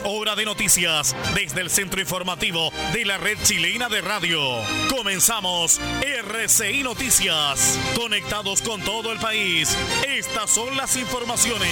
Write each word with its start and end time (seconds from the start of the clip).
Hora 0.00 0.34
de 0.34 0.46
noticias 0.46 1.14
desde 1.34 1.60
el 1.60 1.68
centro 1.68 2.00
informativo 2.00 2.70
de 2.94 3.04
la 3.04 3.18
red 3.18 3.36
chilena 3.42 3.90
de 3.90 4.00
radio. 4.00 4.40
Comenzamos 4.88 5.78
RCI 6.00 6.82
Noticias. 6.82 7.78
Conectados 7.94 8.62
con 8.62 8.80
todo 8.80 9.12
el 9.12 9.18
país. 9.18 9.76
Estas 10.08 10.48
son 10.48 10.74
las 10.78 10.96
informaciones. 10.96 11.68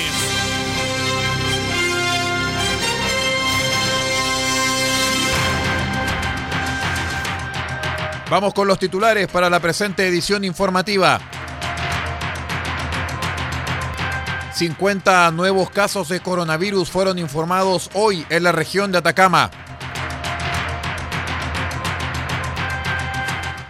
Vamos 8.29 8.53
con 8.53 8.69
los 8.69 8.79
titulares 8.79 9.29
para 9.29 9.49
la 9.49 9.61
presente 9.61 10.07
edición 10.07 10.45
informativa. 10.45 11.21
50 14.61 15.31
nuevos 15.31 15.71
casos 15.71 16.11
de 16.11 16.21
coronavirus 16.21 16.91
fueron 16.91 17.19
informados 17.19 17.89
hoy 17.95 18.27
en 18.29 18.43
la 18.43 18.53
región 18.53 18.93
de 18.93 18.99
Atacama. 18.99 19.51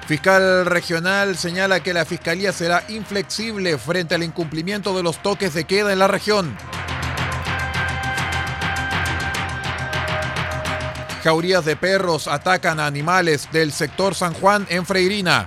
Fiscal 0.09 0.67
regional 0.67 1.37
señala 1.37 1.79
que 1.79 1.95
la 1.95 2.05
fiscalía 2.05 2.53
será 2.53 2.83
inflexible 2.89 3.79
frente 3.79 4.17
al 4.17 4.25
incumplimiento 4.25 4.97
de 4.97 5.05
los 5.05 5.23
toques 5.23 5.55
de 5.55 5.63
queda 5.63 5.93
en 5.93 6.01
la 6.01 6.09
región. 6.09 6.57
Jaurías 11.23 11.65
de 11.65 11.77
perros 11.77 12.27
atacan 12.27 12.81
a 12.81 12.87
animales 12.87 13.49
del 13.53 13.71
sector 13.71 14.17
San 14.17 14.35
Juan 14.35 14.67
en 14.69 14.85
Freirina. 14.85 15.47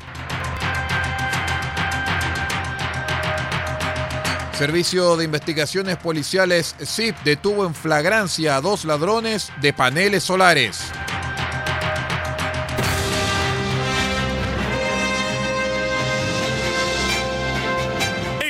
Servicio 4.54 5.18
de 5.18 5.26
Investigaciones 5.26 5.98
Policiales 5.98 6.76
SIP 6.80 7.16
detuvo 7.24 7.66
en 7.66 7.74
flagrancia 7.74 8.56
a 8.56 8.62
dos 8.62 8.86
ladrones 8.86 9.52
de 9.62 9.74
paneles 9.74 10.24
solares. 10.24 10.80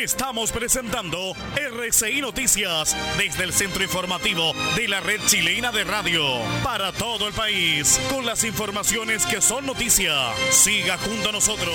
Estamos 0.03 0.51
presentando 0.51 1.17
RCI 1.55 2.19
Noticias 2.19 2.95
desde 3.17 3.45
el 3.45 3.53
centro 3.53 3.81
informativo 3.81 4.51
de 4.75 4.89
la 4.89 4.99
red 4.99 5.21
chilena 5.27 5.71
de 5.71 5.85
radio 5.85 6.21
para 6.63 6.91
todo 6.91 7.29
el 7.29 7.33
país 7.33 7.99
con 8.09 8.25
las 8.25 8.43
informaciones 8.43 9.25
que 9.25 9.41
son 9.41 9.65
noticia. 9.65 10.13
Siga 10.51 10.97
junto 10.97 11.29
a 11.29 11.31
nosotros. 11.31 11.73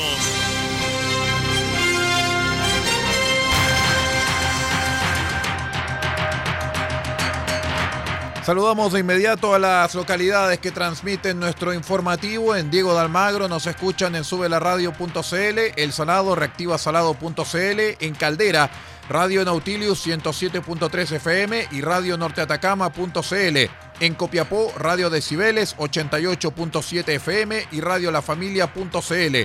Saludamos 8.48 8.94
de 8.94 9.00
inmediato 9.00 9.53
a 9.53 9.59
las 9.59 9.94
localidades 9.94 10.59
que 10.59 10.70
transmiten 10.70 11.38
nuestro 11.38 11.75
informativo. 11.75 12.56
En 12.56 12.70
Diego 12.70 12.94
de 12.94 13.00
Almagro 13.00 13.47
nos 13.47 13.66
escuchan 13.66 14.16
en 14.16 14.25
subelaradio.cl, 14.25 15.59
El 15.76 15.92
Salado, 15.92 16.34
reactivasalado.cl, 16.34 17.81
en 18.00 18.14
Caldera, 18.14 18.70
Radio 19.09 19.43
Nautilius 19.43 20.07
107.3 20.07 21.13
FM 21.13 21.69
y 21.71 21.81
Radio 21.81 22.19
Norteatacama.cl. 22.19 23.57
En 24.01 24.15
Copiapó, 24.15 24.73
Radio 24.77 25.09
Decibeles 25.09 25.77
88.7 25.79 27.09
FM 27.09 27.69
y 27.73 27.81
Radio 27.81 28.11
La 28.11 28.21
Familia.cl. 28.21 29.37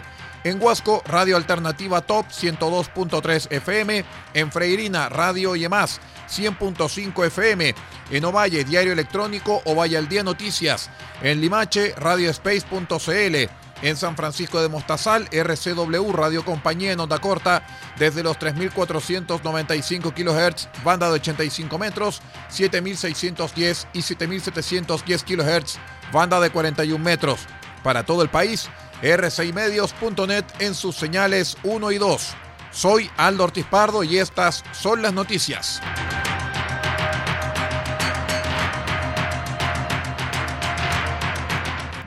En 0.44 0.62
Huasco, 0.62 1.02
Radio 1.06 1.38
Alternativa 1.38 2.02
Top 2.02 2.28
102.3 2.28 3.48
FM. 3.52 4.04
En 4.34 4.52
Freirina, 4.52 5.08
Radio 5.08 5.56
Yemás 5.56 6.02
100.5 6.30 7.26
FM. 7.28 7.74
En 8.12 8.26
Ovalle, 8.26 8.66
Diario 8.66 8.92
Electrónico 8.92 9.62
Ovalle 9.66 9.98
al 9.98 10.10
Día 10.10 10.24
Noticias. 10.24 10.90
En 11.22 11.40
Limache, 11.40 11.94
radiospace.cl. 11.96 13.63
En 13.84 13.98
San 13.98 14.16
Francisco 14.16 14.62
de 14.62 14.70
Mostazal, 14.70 15.28
RCW 15.30 16.14
Radio 16.14 16.46
Compañía 16.46 16.94
en 16.94 17.02
onda 17.02 17.20
corta 17.20 17.68
desde 18.00 18.24
los 18.24 18.40
3.495 18.40 20.14
kHz, 20.14 20.84
banda 20.86 21.08
de 21.08 21.16
85 21.16 21.78
metros, 21.78 22.22
7.610 22.50 23.88
y 23.92 24.00
7.710 24.00 25.24
kHz, 25.26 25.80
banda 26.14 26.40
de 26.40 26.50
41 26.50 27.04
metros. 27.04 27.42
Para 27.84 28.06
todo 28.06 28.22
el 28.22 28.30
país, 28.30 28.70
r6medios.net 29.02 30.46
en 30.60 30.76
sus 30.76 30.96
señales 30.96 31.58
1 31.64 31.92
y 31.92 31.98
2. 31.98 32.36
Soy 32.72 33.12
Aldo 33.18 33.44
Ortiz 33.44 33.66
Pardo 33.66 34.06
y 34.06 34.18
estas 34.18 34.64
son 34.72 35.02
las 35.02 35.12
noticias. 35.12 35.82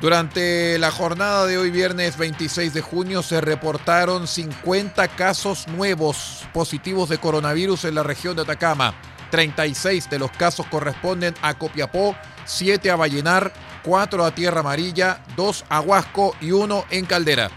Durante 0.00 0.78
la 0.78 0.90
jornada 0.90 1.46
de 1.46 1.56
hoy, 1.56 1.70
viernes 1.70 2.18
26 2.18 2.74
de 2.74 2.82
junio, 2.82 3.22
se 3.22 3.40
reportaron 3.40 4.26
50 4.26 5.08
casos 5.08 5.66
nuevos 5.68 6.44
positivos 6.52 7.08
de 7.08 7.16
coronavirus 7.16 7.86
en 7.86 7.94
la 7.94 8.02
región 8.02 8.36
de 8.36 8.42
Atacama. 8.42 8.94
36 9.30 10.10
de 10.10 10.18
los 10.18 10.30
casos 10.32 10.66
corresponden 10.66 11.34
a 11.40 11.54
Copiapó, 11.54 12.14
7 12.44 12.90
a 12.90 12.96
Vallenar, 12.96 13.52
4 13.84 14.24
a 14.24 14.34
Tierra 14.34 14.60
Amarilla, 14.60 15.22
2 15.34 15.64
a 15.70 15.80
Huasco 15.80 16.36
y 16.42 16.52
1 16.52 16.84
en 16.90 17.06
Caldera. 17.06 17.50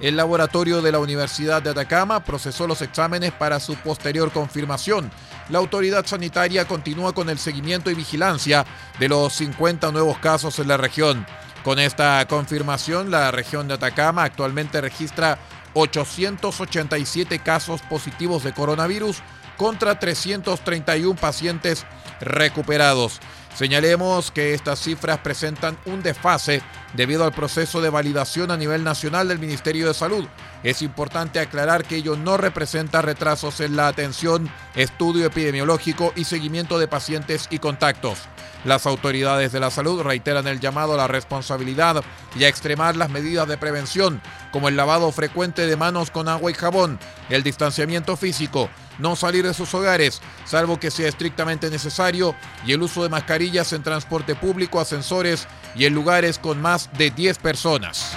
El 0.00 0.16
laboratorio 0.16 0.82
de 0.82 0.90
la 0.90 0.98
Universidad 0.98 1.62
de 1.62 1.70
Atacama 1.70 2.24
procesó 2.24 2.66
los 2.66 2.82
exámenes 2.82 3.30
para 3.30 3.60
su 3.60 3.76
posterior 3.76 4.32
confirmación. 4.32 5.12
La 5.48 5.58
autoridad 5.58 6.04
sanitaria 6.04 6.66
continúa 6.66 7.14
con 7.14 7.30
el 7.30 7.38
seguimiento 7.38 7.88
y 7.90 7.94
vigilancia 7.94 8.66
de 8.98 9.08
los 9.08 9.32
50 9.34 9.92
nuevos 9.92 10.18
casos 10.18 10.58
en 10.58 10.66
la 10.66 10.76
región. 10.76 11.24
Con 11.64 11.78
esta 11.78 12.26
confirmación, 12.28 13.10
la 13.10 13.30
región 13.30 13.66
de 13.66 13.74
Atacama 13.74 14.24
actualmente 14.24 14.82
registra 14.82 15.38
887 15.72 17.38
casos 17.38 17.80
positivos 17.80 18.44
de 18.44 18.52
coronavirus 18.52 19.22
contra 19.56 19.98
331 19.98 21.18
pacientes 21.18 21.86
recuperados. 22.20 23.18
Señalemos 23.54 24.30
que 24.30 24.52
estas 24.52 24.78
cifras 24.80 25.20
presentan 25.20 25.78
un 25.86 26.02
desfase 26.02 26.60
debido 26.92 27.24
al 27.24 27.32
proceso 27.32 27.80
de 27.80 27.88
validación 27.88 28.50
a 28.50 28.58
nivel 28.58 28.84
nacional 28.84 29.28
del 29.28 29.38
Ministerio 29.38 29.88
de 29.88 29.94
Salud. 29.94 30.26
Es 30.64 30.82
importante 30.82 31.40
aclarar 31.40 31.84
que 31.84 31.96
ello 31.96 32.14
no 32.14 32.36
representa 32.36 33.00
retrasos 33.00 33.60
en 33.60 33.76
la 33.76 33.88
atención, 33.88 34.50
estudio 34.74 35.24
epidemiológico 35.24 36.12
y 36.14 36.24
seguimiento 36.24 36.78
de 36.78 36.88
pacientes 36.88 37.46
y 37.50 37.58
contactos. 37.58 38.18
Las 38.64 38.86
autoridades 38.86 39.52
de 39.52 39.60
la 39.60 39.70
salud 39.70 40.02
reiteran 40.02 40.46
el 40.46 40.58
llamado 40.58 40.94
a 40.94 40.96
la 40.96 41.06
responsabilidad 41.06 42.02
y 42.34 42.44
a 42.44 42.48
extremar 42.48 42.96
las 42.96 43.10
medidas 43.10 43.46
de 43.46 43.58
prevención, 43.58 44.22
como 44.52 44.68
el 44.68 44.76
lavado 44.76 45.12
frecuente 45.12 45.66
de 45.66 45.76
manos 45.76 46.10
con 46.10 46.28
agua 46.28 46.50
y 46.50 46.54
jabón, 46.54 46.98
el 47.28 47.42
distanciamiento 47.42 48.16
físico, 48.16 48.70
no 48.98 49.16
salir 49.16 49.46
de 49.46 49.52
sus 49.52 49.74
hogares, 49.74 50.22
salvo 50.46 50.80
que 50.80 50.90
sea 50.90 51.08
estrictamente 51.08 51.68
necesario, 51.68 52.34
y 52.64 52.72
el 52.72 52.82
uso 52.82 53.02
de 53.02 53.10
mascarillas 53.10 53.72
en 53.74 53.82
transporte 53.82 54.34
público, 54.34 54.80
ascensores 54.80 55.46
y 55.74 55.84
en 55.84 55.94
lugares 55.94 56.38
con 56.38 56.62
más 56.62 56.88
de 56.96 57.10
10 57.10 57.38
personas. 57.38 58.16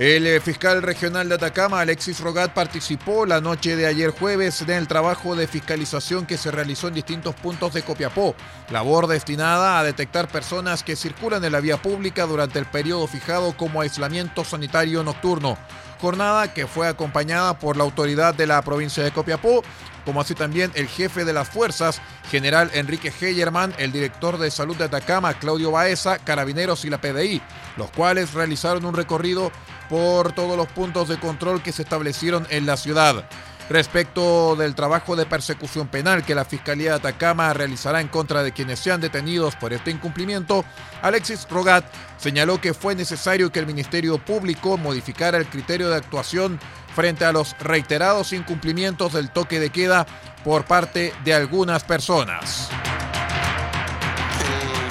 El 0.00 0.26
eh, 0.26 0.40
fiscal 0.40 0.80
regional 0.80 1.28
de 1.28 1.34
Atacama, 1.34 1.82
Alexis 1.82 2.20
Rogat, 2.20 2.54
participó 2.54 3.26
la 3.26 3.42
noche 3.42 3.76
de 3.76 3.84
ayer 3.84 4.12
jueves 4.12 4.62
en 4.62 4.70
el 4.70 4.88
trabajo 4.88 5.36
de 5.36 5.46
fiscalización 5.46 6.24
que 6.24 6.38
se 6.38 6.50
realizó 6.50 6.88
en 6.88 6.94
distintos 6.94 7.34
puntos 7.34 7.74
de 7.74 7.82
Copiapó, 7.82 8.34
labor 8.70 9.08
destinada 9.08 9.78
a 9.78 9.84
detectar 9.84 10.26
personas 10.28 10.82
que 10.82 10.96
circulan 10.96 11.44
en 11.44 11.52
la 11.52 11.60
vía 11.60 11.76
pública 11.76 12.24
durante 12.24 12.58
el 12.58 12.64
periodo 12.64 13.06
fijado 13.08 13.54
como 13.58 13.82
aislamiento 13.82 14.42
sanitario 14.42 15.02
nocturno. 15.04 15.58
Jornada 16.00 16.54
que 16.54 16.66
fue 16.66 16.88
acompañada 16.88 17.58
por 17.58 17.76
la 17.76 17.84
autoridad 17.84 18.32
de 18.34 18.46
la 18.46 18.62
provincia 18.62 19.04
de 19.04 19.10
Copiapó, 19.10 19.62
como 20.04 20.20
así 20.20 20.34
también 20.34 20.70
el 20.74 20.88
jefe 20.88 21.24
de 21.24 21.32
las 21.32 21.48
fuerzas, 21.48 22.00
general 22.30 22.70
Enrique 22.74 23.12
Heyerman, 23.18 23.74
el 23.78 23.92
director 23.92 24.38
de 24.38 24.50
salud 24.50 24.76
de 24.76 24.84
Atacama, 24.84 25.34
Claudio 25.34 25.70
Baeza, 25.70 26.18
carabineros 26.18 26.84
y 26.84 26.90
la 26.90 27.00
PDI, 27.00 27.42
los 27.76 27.90
cuales 27.90 28.34
realizaron 28.34 28.84
un 28.84 28.94
recorrido 28.94 29.52
por 29.88 30.32
todos 30.32 30.56
los 30.56 30.68
puntos 30.68 31.08
de 31.08 31.18
control 31.18 31.62
que 31.62 31.72
se 31.72 31.82
establecieron 31.82 32.46
en 32.50 32.66
la 32.66 32.76
ciudad. 32.76 33.24
Respecto 33.70 34.56
del 34.56 34.74
trabajo 34.74 35.14
de 35.14 35.26
persecución 35.26 35.86
penal 35.86 36.24
que 36.24 36.34
la 36.34 36.44
Fiscalía 36.44 36.90
de 36.90 36.96
Atacama 36.96 37.54
realizará 37.54 38.00
en 38.00 38.08
contra 38.08 38.42
de 38.42 38.50
quienes 38.50 38.80
sean 38.80 39.00
detenidos 39.00 39.54
por 39.54 39.72
este 39.72 39.92
incumplimiento, 39.92 40.64
Alexis 41.02 41.46
Rogat 41.48 41.84
señaló 42.18 42.60
que 42.60 42.74
fue 42.74 42.96
necesario 42.96 43.52
que 43.52 43.60
el 43.60 43.68
Ministerio 43.68 44.18
Público 44.18 44.76
modificara 44.76 45.38
el 45.38 45.48
criterio 45.48 45.88
de 45.88 45.94
actuación 45.94 46.58
frente 46.96 47.24
a 47.24 47.30
los 47.30 47.56
reiterados 47.60 48.32
incumplimientos 48.32 49.12
del 49.12 49.30
toque 49.30 49.60
de 49.60 49.70
queda 49.70 50.04
por 50.42 50.64
parte 50.64 51.14
de 51.22 51.32
algunas 51.32 51.84
personas. 51.84 52.70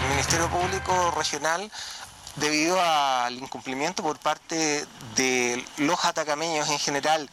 El 0.05 0.09
Ministerio 0.09 0.47
Público 0.47 1.13
Regional 1.17 1.69
debido 2.39 2.79
al 2.81 3.33
incumplimiento 3.33 4.01
por 4.03 4.17
parte 4.17 4.85
de 5.15 5.63
los 5.77 6.03
atacameños 6.05 6.69
en 6.69 6.79
general 6.79 7.29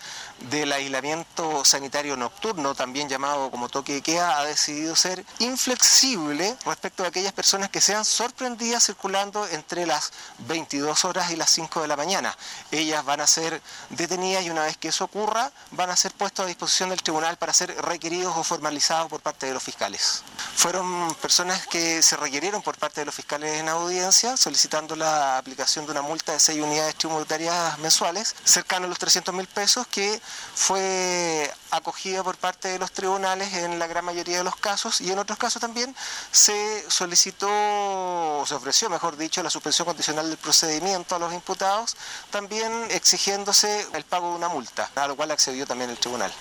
del 0.50 0.72
aislamiento 0.72 1.64
sanitario 1.64 2.16
nocturno, 2.16 2.74
también 2.74 3.08
llamado 3.08 3.50
como 3.50 3.68
toque 3.68 3.94
de 3.94 4.02
queda, 4.02 4.38
ha 4.38 4.44
decidido 4.44 4.94
ser 4.94 5.24
inflexible 5.38 6.56
respecto 6.64 7.04
a 7.04 7.08
aquellas 7.08 7.32
personas 7.32 7.70
que 7.70 7.80
sean 7.80 8.04
sorprendidas 8.04 8.84
circulando 8.84 9.46
entre 9.48 9.86
las 9.86 10.12
22 10.40 11.04
horas 11.04 11.30
y 11.30 11.36
las 11.36 11.50
5 11.50 11.82
de 11.82 11.88
la 11.88 11.96
mañana. 11.96 12.36
Ellas 12.70 13.04
van 13.04 13.20
a 13.20 13.26
ser 13.26 13.60
detenidas 13.90 14.44
y 14.44 14.50
una 14.50 14.64
vez 14.64 14.76
que 14.76 14.88
eso 14.88 15.04
ocurra, 15.04 15.50
van 15.72 15.90
a 15.90 15.96
ser 15.96 16.12
puestos 16.12 16.44
a 16.44 16.46
disposición 16.46 16.90
del 16.90 17.02
tribunal 17.02 17.36
para 17.36 17.52
ser 17.52 17.74
requeridos 17.82 18.36
o 18.36 18.44
formalizados 18.44 19.08
por 19.08 19.20
parte 19.20 19.46
de 19.46 19.54
los 19.54 19.62
fiscales. 19.62 20.22
Fueron 20.54 21.14
personas 21.16 21.66
que 21.66 22.02
se 22.02 22.16
requirieron 22.16 22.62
por 22.62 22.76
parte 22.78 23.00
de 23.00 23.06
los 23.06 23.14
fiscales 23.14 23.58
en 23.58 23.68
audiencia 23.68 24.36
solicitando 24.36 24.96
la 24.96 25.38
aplicación 25.38 25.86
de 25.86 25.92
una 25.92 26.02
multa 26.02 26.32
de 26.32 26.40
6 26.40 26.60
unidades 26.60 26.94
tributarias 26.96 27.78
mensuales, 27.78 28.34
cercano 28.44 28.86
a 28.86 28.88
los 28.88 28.98
300 28.98 29.34
mil 29.34 29.46
pesos, 29.46 29.86
que 29.86 30.20
fue 30.54 31.52
acogida 31.70 32.22
por 32.22 32.36
parte 32.36 32.68
de 32.68 32.78
los 32.78 32.92
tribunales 32.92 33.52
en 33.54 33.78
la 33.78 33.86
gran 33.86 34.04
mayoría 34.04 34.38
de 34.38 34.44
los 34.44 34.56
casos 34.56 35.00
y 35.00 35.10
en 35.10 35.18
otros 35.18 35.38
casos 35.38 35.60
también 35.60 35.94
se 36.30 36.88
solicitó, 36.90 37.48
o 37.48 38.44
se 38.46 38.54
ofreció, 38.54 38.88
mejor 38.88 39.16
dicho, 39.16 39.42
la 39.42 39.50
suspensión 39.50 39.86
condicional 39.86 40.28
del 40.28 40.38
procedimiento 40.38 41.16
a 41.16 41.18
los 41.18 41.32
imputados, 41.32 41.96
también 42.30 42.72
exigiéndose 42.90 43.86
el 43.92 44.04
pago 44.04 44.30
de 44.30 44.36
una 44.36 44.48
multa, 44.48 44.90
a 44.94 45.08
lo 45.08 45.16
cual 45.16 45.30
accedió 45.30 45.66
también 45.66 45.90
el 45.90 45.98
tribunal. 45.98 46.32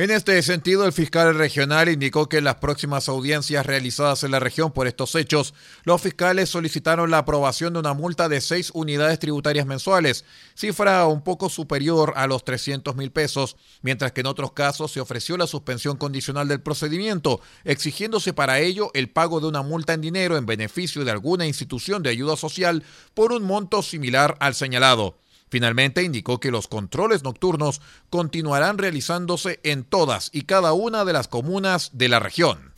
En 0.00 0.10
este 0.10 0.42
sentido, 0.42 0.86
el 0.86 0.94
fiscal 0.94 1.34
regional 1.34 1.90
indicó 1.90 2.26
que 2.26 2.38
en 2.38 2.44
las 2.44 2.54
próximas 2.54 3.06
audiencias 3.10 3.66
realizadas 3.66 4.24
en 4.24 4.30
la 4.30 4.40
región 4.40 4.72
por 4.72 4.86
estos 4.86 5.14
hechos, 5.14 5.52
los 5.84 6.00
fiscales 6.00 6.48
solicitaron 6.48 7.10
la 7.10 7.18
aprobación 7.18 7.74
de 7.74 7.80
una 7.80 7.92
multa 7.92 8.30
de 8.30 8.40
seis 8.40 8.70
unidades 8.72 9.18
tributarias 9.18 9.66
mensuales, 9.66 10.24
cifra 10.54 11.04
un 11.04 11.22
poco 11.22 11.50
superior 11.50 12.14
a 12.16 12.26
los 12.26 12.44
300 12.46 12.96
mil 12.96 13.12
pesos, 13.12 13.58
mientras 13.82 14.12
que 14.12 14.22
en 14.22 14.28
otros 14.28 14.52
casos 14.52 14.90
se 14.90 15.02
ofreció 15.02 15.36
la 15.36 15.46
suspensión 15.46 15.98
condicional 15.98 16.48
del 16.48 16.62
procedimiento, 16.62 17.42
exigiéndose 17.64 18.32
para 18.32 18.58
ello 18.58 18.90
el 18.94 19.10
pago 19.10 19.38
de 19.38 19.48
una 19.48 19.60
multa 19.60 19.92
en 19.92 20.00
dinero 20.00 20.38
en 20.38 20.46
beneficio 20.46 21.04
de 21.04 21.10
alguna 21.10 21.46
institución 21.46 22.02
de 22.02 22.08
ayuda 22.08 22.38
social 22.38 22.84
por 23.12 23.32
un 23.32 23.42
monto 23.42 23.82
similar 23.82 24.34
al 24.40 24.54
señalado. 24.54 25.18
Finalmente 25.50 26.04
indicó 26.04 26.38
que 26.38 26.52
los 26.52 26.68
controles 26.68 27.24
nocturnos 27.24 27.80
continuarán 28.08 28.78
realizándose 28.78 29.58
en 29.64 29.84
todas 29.84 30.30
y 30.32 30.42
cada 30.42 30.72
una 30.72 31.04
de 31.04 31.12
las 31.12 31.28
comunas 31.28 31.90
de 31.92 32.08
la 32.08 32.20
región. 32.20 32.69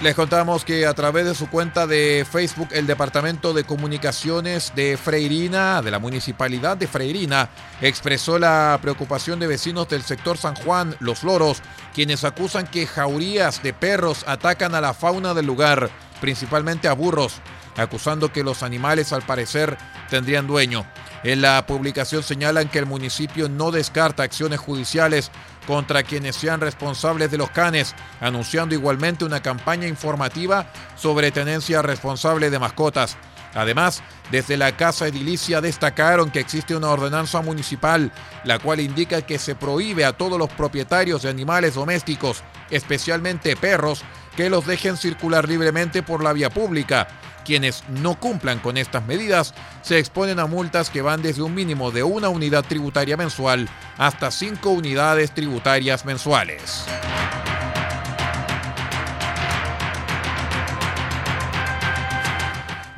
Les 0.00 0.14
contamos 0.14 0.64
que 0.64 0.86
a 0.86 0.94
través 0.94 1.24
de 1.24 1.34
su 1.34 1.50
cuenta 1.50 1.88
de 1.88 2.24
Facebook, 2.30 2.68
el 2.70 2.86
Departamento 2.86 3.52
de 3.52 3.64
Comunicaciones 3.64 4.72
de 4.76 4.96
Freirina, 4.96 5.82
de 5.82 5.90
la 5.90 5.98
Municipalidad 5.98 6.76
de 6.76 6.86
Freirina, 6.86 7.50
expresó 7.80 8.38
la 8.38 8.78
preocupación 8.80 9.40
de 9.40 9.48
vecinos 9.48 9.88
del 9.88 10.02
sector 10.02 10.38
San 10.38 10.54
Juan, 10.54 10.94
Los 11.00 11.24
Loros, 11.24 11.62
quienes 11.94 12.22
acusan 12.22 12.68
que 12.68 12.86
jaurías 12.86 13.60
de 13.64 13.72
perros 13.72 14.22
atacan 14.28 14.76
a 14.76 14.80
la 14.80 14.94
fauna 14.94 15.34
del 15.34 15.46
lugar, 15.46 15.90
principalmente 16.20 16.86
a 16.86 16.92
burros, 16.92 17.40
acusando 17.76 18.32
que 18.32 18.44
los 18.44 18.62
animales 18.62 19.12
al 19.12 19.22
parecer 19.22 19.76
tendrían 20.08 20.46
dueño. 20.46 20.86
En 21.24 21.42
la 21.42 21.66
publicación 21.66 22.22
señalan 22.22 22.68
que 22.68 22.78
el 22.78 22.86
municipio 22.86 23.48
no 23.48 23.72
descarta 23.72 24.22
acciones 24.22 24.60
judiciales 24.60 25.32
contra 25.68 26.02
quienes 26.02 26.34
sean 26.34 26.62
responsables 26.62 27.30
de 27.30 27.36
los 27.36 27.50
canes, 27.50 27.94
anunciando 28.22 28.74
igualmente 28.74 29.26
una 29.26 29.42
campaña 29.42 29.86
informativa 29.86 30.72
sobre 30.96 31.30
tenencia 31.30 31.82
responsable 31.82 32.48
de 32.48 32.58
mascotas. 32.58 33.18
Además, 33.52 34.02
desde 34.30 34.56
la 34.56 34.78
Casa 34.78 35.08
Edilicia 35.08 35.60
destacaron 35.60 36.30
que 36.30 36.40
existe 36.40 36.74
una 36.74 36.88
ordenanza 36.88 37.42
municipal, 37.42 38.10
la 38.44 38.58
cual 38.58 38.80
indica 38.80 39.20
que 39.20 39.38
se 39.38 39.54
prohíbe 39.54 40.06
a 40.06 40.14
todos 40.14 40.38
los 40.38 40.48
propietarios 40.48 41.20
de 41.20 41.28
animales 41.28 41.74
domésticos, 41.74 42.42
especialmente 42.70 43.54
perros, 43.54 44.04
que 44.38 44.50
los 44.50 44.64
dejen 44.64 44.96
circular 44.96 45.48
libremente 45.48 46.00
por 46.04 46.22
la 46.22 46.32
vía 46.32 46.48
pública 46.48 47.08
quienes 47.44 47.82
no 47.88 48.20
cumplan 48.20 48.60
con 48.60 48.76
estas 48.76 49.04
medidas 49.04 49.52
se 49.82 49.98
exponen 49.98 50.38
a 50.38 50.46
multas 50.46 50.90
que 50.90 51.02
van 51.02 51.22
desde 51.22 51.42
un 51.42 51.56
mínimo 51.56 51.90
de 51.90 52.04
una 52.04 52.28
unidad 52.28 52.64
tributaria 52.64 53.16
mensual 53.16 53.68
hasta 53.96 54.30
cinco 54.30 54.70
unidades 54.70 55.32
tributarias 55.32 56.04
mensuales. 56.04 56.84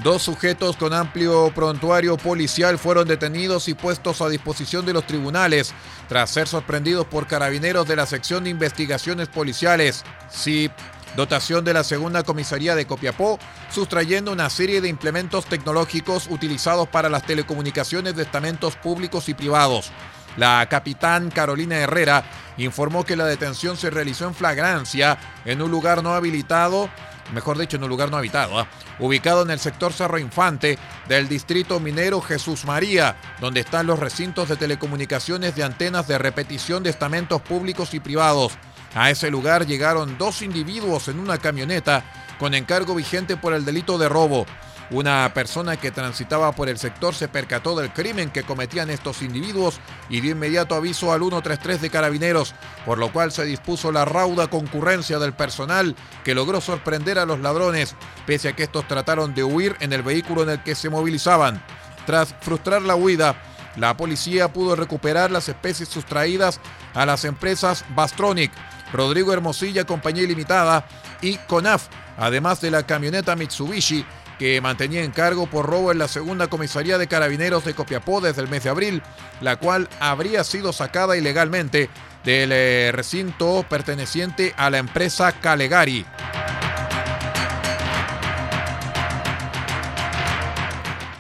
Dos 0.03 0.23
sujetos 0.23 0.77
con 0.77 0.95
amplio 0.95 1.53
prontuario 1.55 2.17
policial 2.17 2.79
fueron 2.79 3.07
detenidos 3.07 3.69
y 3.69 3.75
puestos 3.75 4.21
a 4.21 4.29
disposición 4.29 4.85
de 4.85 4.95
los 4.95 5.07
tribunales 5.07 5.75
tras 6.09 6.31
ser 6.31 6.49
sorprendidos 6.49 7.07
por 7.07 7.27
carabineros 7.27 7.87
de 7.87 7.97
la 7.97 8.07
sección 8.07 8.45
de 8.45 8.51
investigaciones 8.51 9.29
policiales, 9.29 10.05
SIP 10.31 10.73
dotación 11.17 11.65
de 11.65 11.75
la 11.75 11.85
segunda 11.85 12.23
comisaría 12.23 12.75
de 12.75 12.87
Copiapó, 12.87 13.39
sustrayendo 13.71 14.33
una 14.33 14.51
serie 14.51 14.81
de 14.81 14.89
implementos 14.89 15.47
tecnológicos 15.47 16.27
utilizados 16.31 16.89
para 16.89 17.09
las 17.09 17.25
telecomunicaciones 17.25 18.17
de 18.17 18.23
estamentos 18.23 18.77
públicos 18.77 19.29
y 19.29 19.35
privados. 19.35 19.91
La 20.37 20.67
capitán 20.71 21.31
Carolina 21.31 21.77
Herrera 21.77 22.25
informó 22.57 23.05
que 23.05 23.17
la 23.17 23.27
detención 23.27 23.77
se 23.77 23.91
realizó 23.91 24.27
en 24.27 24.35
flagrancia 24.35 25.19
en 25.45 25.61
un 25.61 25.71
lugar 25.71 26.03
no 26.03 26.15
habilitado, 26.15 26.89
mejor 27.35 27.59
dicho, 27.59 27.77
en 27.77 27.85
un 27.85 27.89
lugar 27.89 28.11
no 28.11 28.17
habitado, 28.17 28.59
¿ah? 28.59 28.67
ubicado 29.01 29.43
en 29.43 29.51
el 29.51 29.59
sector 29.59 29.93
Cerro 29.93 30.19
Infante 30.19 30.79
del 31.09 31.29
distrito 31.29 31.81
minero 31.81 32.21
Jesús 32.21 32.65
María, 32.65 33.17
donde 33.41 33.61
están 33.61 33.87
los 33.87 33.99
recintos 33.99 34.49
de 34.49 34.57
telecomunicaciones 34.57 35.57
de 35.57 35.65
antenas 35.65 36.07
de 36.07 36.19
repetición 36.19 36.83
de 36.83 36.91
estamentos 36.91 37.41
públicos 37.41 37.95
y 37.95 38.01
privados. 38.01 38.53
A 38.95 39.11
ese 39.11 39.31
lugar 39.31 39.67
llegaron 39.67 40.19
dos 40.19 40.43
individuos 40.43 41.09
en 41.09 41.21
una 41.21 41.39
camioneta 41.39 42.05
con 42.39 42.55
encargo 42.55 42.95
vigente 42.95 43.37
por 43.37 43.55
el 43.55 43.65
delito 43.65 43.99
de 43.99 44.09
robo. 44.09 44.47
Una 44.91 45.31
persona 45.33 45.77
que 45.77 45.93
transitaba 45.93 46.51
por 46.51 46.69
el 46.69 46.77
sector 46.77 47.15
se 47.15 47.29
percató 47.29 47.77
del 47.77 47.93
crimen 47.93 48.31
que 48.31 48.43
cometían 48.43 48.91
estos 48.91 49.23
individuos 49.23 49.79
y 50.09 50.21
dio 50.21 50.33
inmediato 50.33 50.75
aviso 50.75 51.13
al 51.13 51.21
133 51.21 51.81
de 51.81 51.91
carabineros, 51.91 52.57
por 52.85 52.99
lo 52.99 53.13
cual 53.13 53.31
se 53.31 53.45
dispuso 53.45 53.93
la 53.93 54.05
rauda 54.05 54.51
concurrencia 54.51 55.21
del 55.21 55.33
personal 55.33 55.95
que 56.25 56.35
logró 56.35 56.61
sorprender 56.61 57.21
a 57.21 57.27
los 57.27 57.39
ladrones, 57.39 57.95
pese 58.27 58.49
a 58.49 58.57
que 58.57 58.65
estos 58.65 58.89
trataron 58.89 59.33
de 59.33 59.45
huir 59.45 59.77
en 59.79 59.93
el 59.93 60.03
vehículo 60.03 60.43
en 60.43 60.51
el 60.51 60.63
que 60.65 60.75
se 60.75 60.91
movilizaban. 60.91 61.63
Tras 62.05 62.35
frustrar 62.41 62.83
la 62.83 62.97
huida, 62.97 63.37
la 63.77 63.97
policía 63.97 64.53
pudo 64.53 64.75
recuperar 64.75 65.31
las 65.31 65.49
especies 65.49 65.89
sustraídas 65.89 66.59
a 66.95 67.07
las 67.07 67.25
empresas 67.25 67.85
Bastronic, 67.95 68.51
Rodrigo 68.93 69.33
Hermosilla 69.33 69.85
Compañía 69.85 70.27
Limitada 70.27 70.87
y 71.21 71.37
CONAF, 71.37 71.89
además 72.17 72.61
de 72.61 72.71
la 72.71 72.85
camioneta 72.85 73.37
Mitsubishi 73.37 74.05
que 74.41 74.61
mantenía 74.63 75.05
en 75.05 75.11
cargo 75.11 75.47
por 75.47 75.67
robo 75.67 75.93
en 75.93 75.99
la 75.99 76.09
segunda 76.09 76.47
comisaría 76.47 76.97
de 76.97 77.09
carabineros 77.09 77.67
de 77.67 77.75
Copiapó 77.75 78.23
desde 78.23 78.41
el 78.41 78.49
mes 78.49 78.65
de 78.65 78.71
abril, 78.71 79.03
la 79.43 79.57
cual 79.57 79.87
habría 80.01 80.45
sido 80.45 80.73
sacada 80.73 81.15
ilegalmente 81.15 81.91
del 82.25 82.51
eh, 82.51 82.91
recinto 82.91 83.67
perteneciente 83.69 84.55
a 84.57 84.71
la 84.71 84.79
empresa 84.79 85.33
Calegari. 85.33 86.07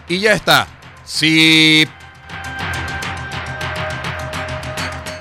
Y 0.09 0.19
ya 0.19 0.33
está. 0.33 0.67
Sí. 1.05 1.87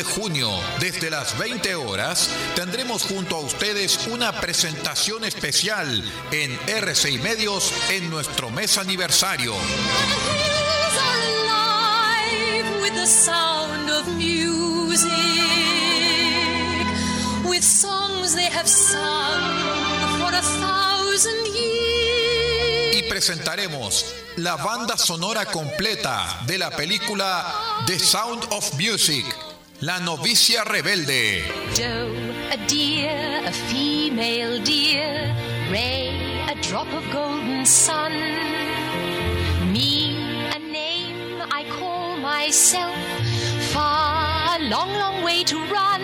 De 0.00 0.04
junio, 0.04 0.48
desde 0.78 1.10
las 1.10 1.36
20 1.36 1.74
horas, 1.74 2.30
tendremos 2.56 3.02
junto 3.02 3.36
a 3.36 3.40
ustedes 3.40 4.06
una 4.06 4.32
presentación 4.40 5.24
especial 5.24 6.02
en 6.32 6.58
RCI 6.66 7.18
Medios 7.18 7.70
en 7.90 8.08
nuestro 8.08 8.48
mes 8.50 8.78
aniversario. 8.78 9.54
Y 22.94 23.02
presentaremos 23.02 24.14
la 24.36 24.56
banda 24.56 24.96
sonora 24.96 25.44
completa 25.44 26.40
de 26.46 26.56
la 26.56 26.70
película 26.70 27.82
The 27.86 27.98
Sound 27.98 28.46
of 28.50 28.72
Music, 28.74 29.26
La 29.82 29.98
novicia 29.98 30.62
rebelde. 30.62 31.42
Doe, 31.74 32.12
a 32.52 32.56
deer, 32.66 33.40
a 33.46 33.50
female 33.50 34.62
deer, 34.62 35.34
Ray, 35.70 36.44
a 36.50 36.54
drop 36.60 36.92
of 36.92 37.02
golden 37.10 37.64
sun. 37.64 38.12
Me, 39.72 40.18
a 40.54 40.58
name 40.58 41.40
I 41.50 41.64
call 41.70 42.18
myself, 42.18 42.94
far, 43.72 44.58
long, 44.68 44.92
long 44.98 45.24
way 45.24 45.44
to 45.44 45.56
run. 45.72 46.02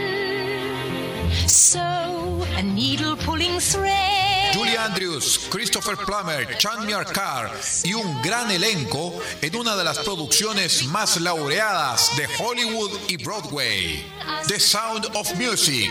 So, 1.46 2.46
a 2.56 2.62
needle 2.62 3.14
pulling 3.16 3.60
thread. 3.60 4.35
Julie 4.56 4.78
Andrews, 4.78 5.48
Christopher 5.50 5.98
Plummer, 5.98 6.56
Chan 6.56 6.88
Carr 7.12 7.50
y 7.84 7.92
un 7.92 8.22
gran 8.22 8.50
elenco 8.50 9.20
en 9.42 9.54
una 9.54 9.76
de 9.76 9.84
las 9.84 9.98
producciones 9.98 10.84
más 10.86 11.20
laureadas 11.20 12.16
de 12.16 12.26
Hollywood 12.38 12.90
y 13.06 13.18
Broadway. 13.18 14.02
The 14.48 14.58
Sound 14.58 15.10
of 15.12 15.34
Music, 15.34 15.90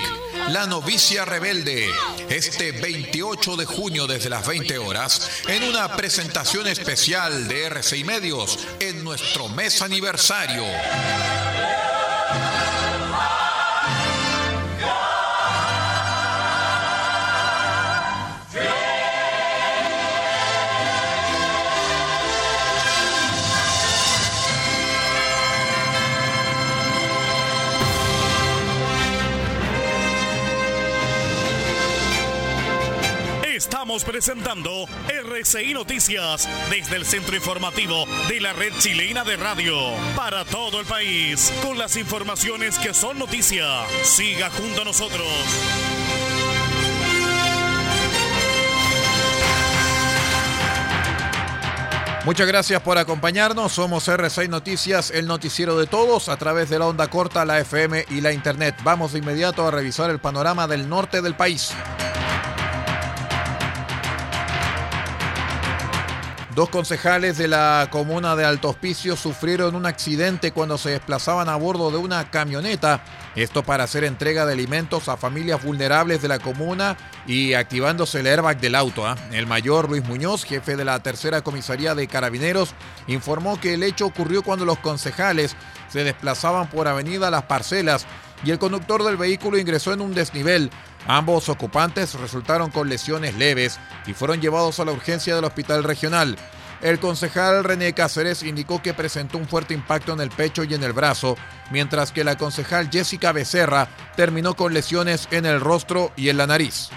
La 0.50 0.66
novicia 0.66 1.26
rebelde, 1.26 1.92
este 2.28 2.72
28 2.72 3.56
de 3.56 3.66
junio 3.66 4.08
desde 4.08 4.32
las 4.32 4.48
20 4.48 4.80
horas, 4.80 5.44
en 5.48 5.64
una 5.64 5.96
presentación 5.96 6.66
especial 6.66 7.48
de 7.48 7.66
RCI 7.66 8.04
Medios 8.04 8.58
en 8.80 9.04
nuestro 9.04 9.48
mes 9.50 9.84
aniversario. 9.84 10.64
Presentando 34.04 34.88
RCI 35.08 35.74
Noticias 35.74 36.50
desde 36.70 36.98
el 36.98 37.06
centro 37.06 37.34
informativo 37.34 38.06
de 38.28 38.42
la 38.42 38.52
red 38.52 38.74
chilena 38.78 39.24
de 39.24 39.38
radio 39.38 39.74
para 40.18 40.44
todo 40.44 40.82
el 40.82 40.86
país 40.86 41.54
con 41.64 41.78
las 41.78 41.96
informaciones 41.96 42.78
que 42.78 42.94
son 42.94 43.18
noticia. 43.18 43.66
Siga 44.04 44.50
junto 44.50 44.82
a 44.82 44.86
nosotros. 44.86 45.26
Muchas 52.26 52.48
gracias 52.48 52.82
por 52.82 52.98
acompañarnos. 52.98 53.72
Somos 53.72 54.10
R6 54.10 54.50
Noticias, 54.50 55.12
el 55.12 55.26
noticiero 55.26 55.78
de 55.78 55.88
todos 55.88 56.28
a 56.28 56.36
través 56.36 56.70
de 56.70 56.80
la 56.80 56.88
onda 56.88 57.08
corta, 57.08 57.46
la 57.46 57.60
FM 57.60 58.08
y 58.10 58.20
la 58.20 58.34
Internet. 58.34 58.76
Vamos 58.84 59.14
de 59.14 59.20
inmediato 59.20 59.66
a 59.66 59.72
revisar 59.72 60.10
el 60.10 60.20
panorama 60.20 60.68
del 60.68 60.90
norte 60.90 61.22
del 61.22 61.36
país. 61.36 61.72
Dos 66.56 66.70
concejales 66.70 67.38
de 67.38 67.50
la 67.50 67.90
comuna 67.92 68.38
de 68.38 68.46
Alto 68.46 68.70
Hospicio 68.70 69.18
sufrieron 69.18 69.76
un 69.76 69.86
accidente 69.86 70.54
cuando 70.54 70.78
se 70.78 70.92
desplazaban 70.92 71.50
a 71.50 71.58
bordo 71.58 71.92
de 71.92 71.98
una 71.98 72.32
camioneta. 72.32 73.04
Esto 73.36 73.62
para 73.62 73.84
hacer 73.84 74.06
entrega 74.06 74.46
de 74.46 74.54
alimentos 74.54 75.10
a 75.10 75.18
familias 75.18 75.62
vulnerables 75.62 76.22
de 76.22 76.30
la 76.30 76.40
comuna 76.40 76.96
y 77.28 77.56
activándose 77.56 78.22
el 78.22 78.28
airbag 78.28 78.62
del 78.62 78.76
auto. 78.76 79.06
¿ah? 79.06 79.18
El 79.34 79.48
mayor 79.48 79.90
Luis 79.90 80.06
Muñoz, 80.06 80.46
jefe 80.46 80.78
de 80.78 80.86
la 80.86 81.04
tercera 81.04 81.42
comisaría 81.42 81.94
de 81.94 82.08
carabineros, 82.08 82.74
informó 83.08 83.60
que 83.60 83.74
el 83.74 83.84
hecho 83.84 84.06
ocurrió 84.06 84.42
cuando 84.42 84.64
los 84.64 84.80
concejales 84.80 85.58
se 85.90 86.06
desplazaban 86.06 86.70
por 86.70 86.88
Avenida 86.88 87.30
Las 87.30 87.44
Parcelas 87.44 88.08
y 88.46 88.52
el 88.52 88.60
conductor 88.60 89.04
del 89.04 89.18
vehículo 89.18 89.58
ingresó 89.58 89.92
en 89.92 90.02
un 90.02 90.14
desnivel. 90.14 90.70
Ambos 91.08 91.50
ocupantes 91.50 92.14
resultaron 92.14 92.72
con 92.72 92.88
lesiones 92.88 93.36
leves 93.36 93.80
y 94.06 94.14
fueron 94.14 94.40
llevados 94.40 94.80
a 94.80 94.86
la 94.86 94.92
urgencia 94.92 95.36
del 95.36 95.46
hospital 95.46 95.84
regional. 95.84 96.38
El 96.82 97.00
concejal 97.00 97.64
René 97.64 97.94
Cáceres 97.94 98.44
indicó 98.44 98.82
que 98.82 98.94
presentó 98.94 99.38
un 99.38 99.48
fuerte 99.48 99.74
impacto 99.74 100.14
en 100.14 100.22
el 100.22 100.30
pecho 100.30 100.64
y 100.64 100.74
en 100.74 100.84
el 100.84 100.94
brazo, 100.94 101.36
mientras 101.72 102.12
que 102.12 102.24
la 102.24 102.38
concejal 102.38 102.90
Jessica 102.92 103.32
Becerra 103.32 103.88
terminó 104.16 104.56
con 104.56 104.74
lesiones 104.74 105.28
en 105.32 105.46
el 105.46 105.60
rostro 105.60 106.12
y 106.16 106.30
en 106.30 106.38
la 106.38 106.48
nariz. 106.48 106.90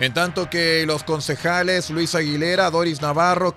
En 0.00 0.14
tanto 0.14 0.48
que 0.48 0.86
los 0.86 1.04
concejales 1.04 1.90
Luis 1.90 2.14
Aguilera, 2.14 2.70
Doris 2.70 3.02
Navarro, 3.02 3.54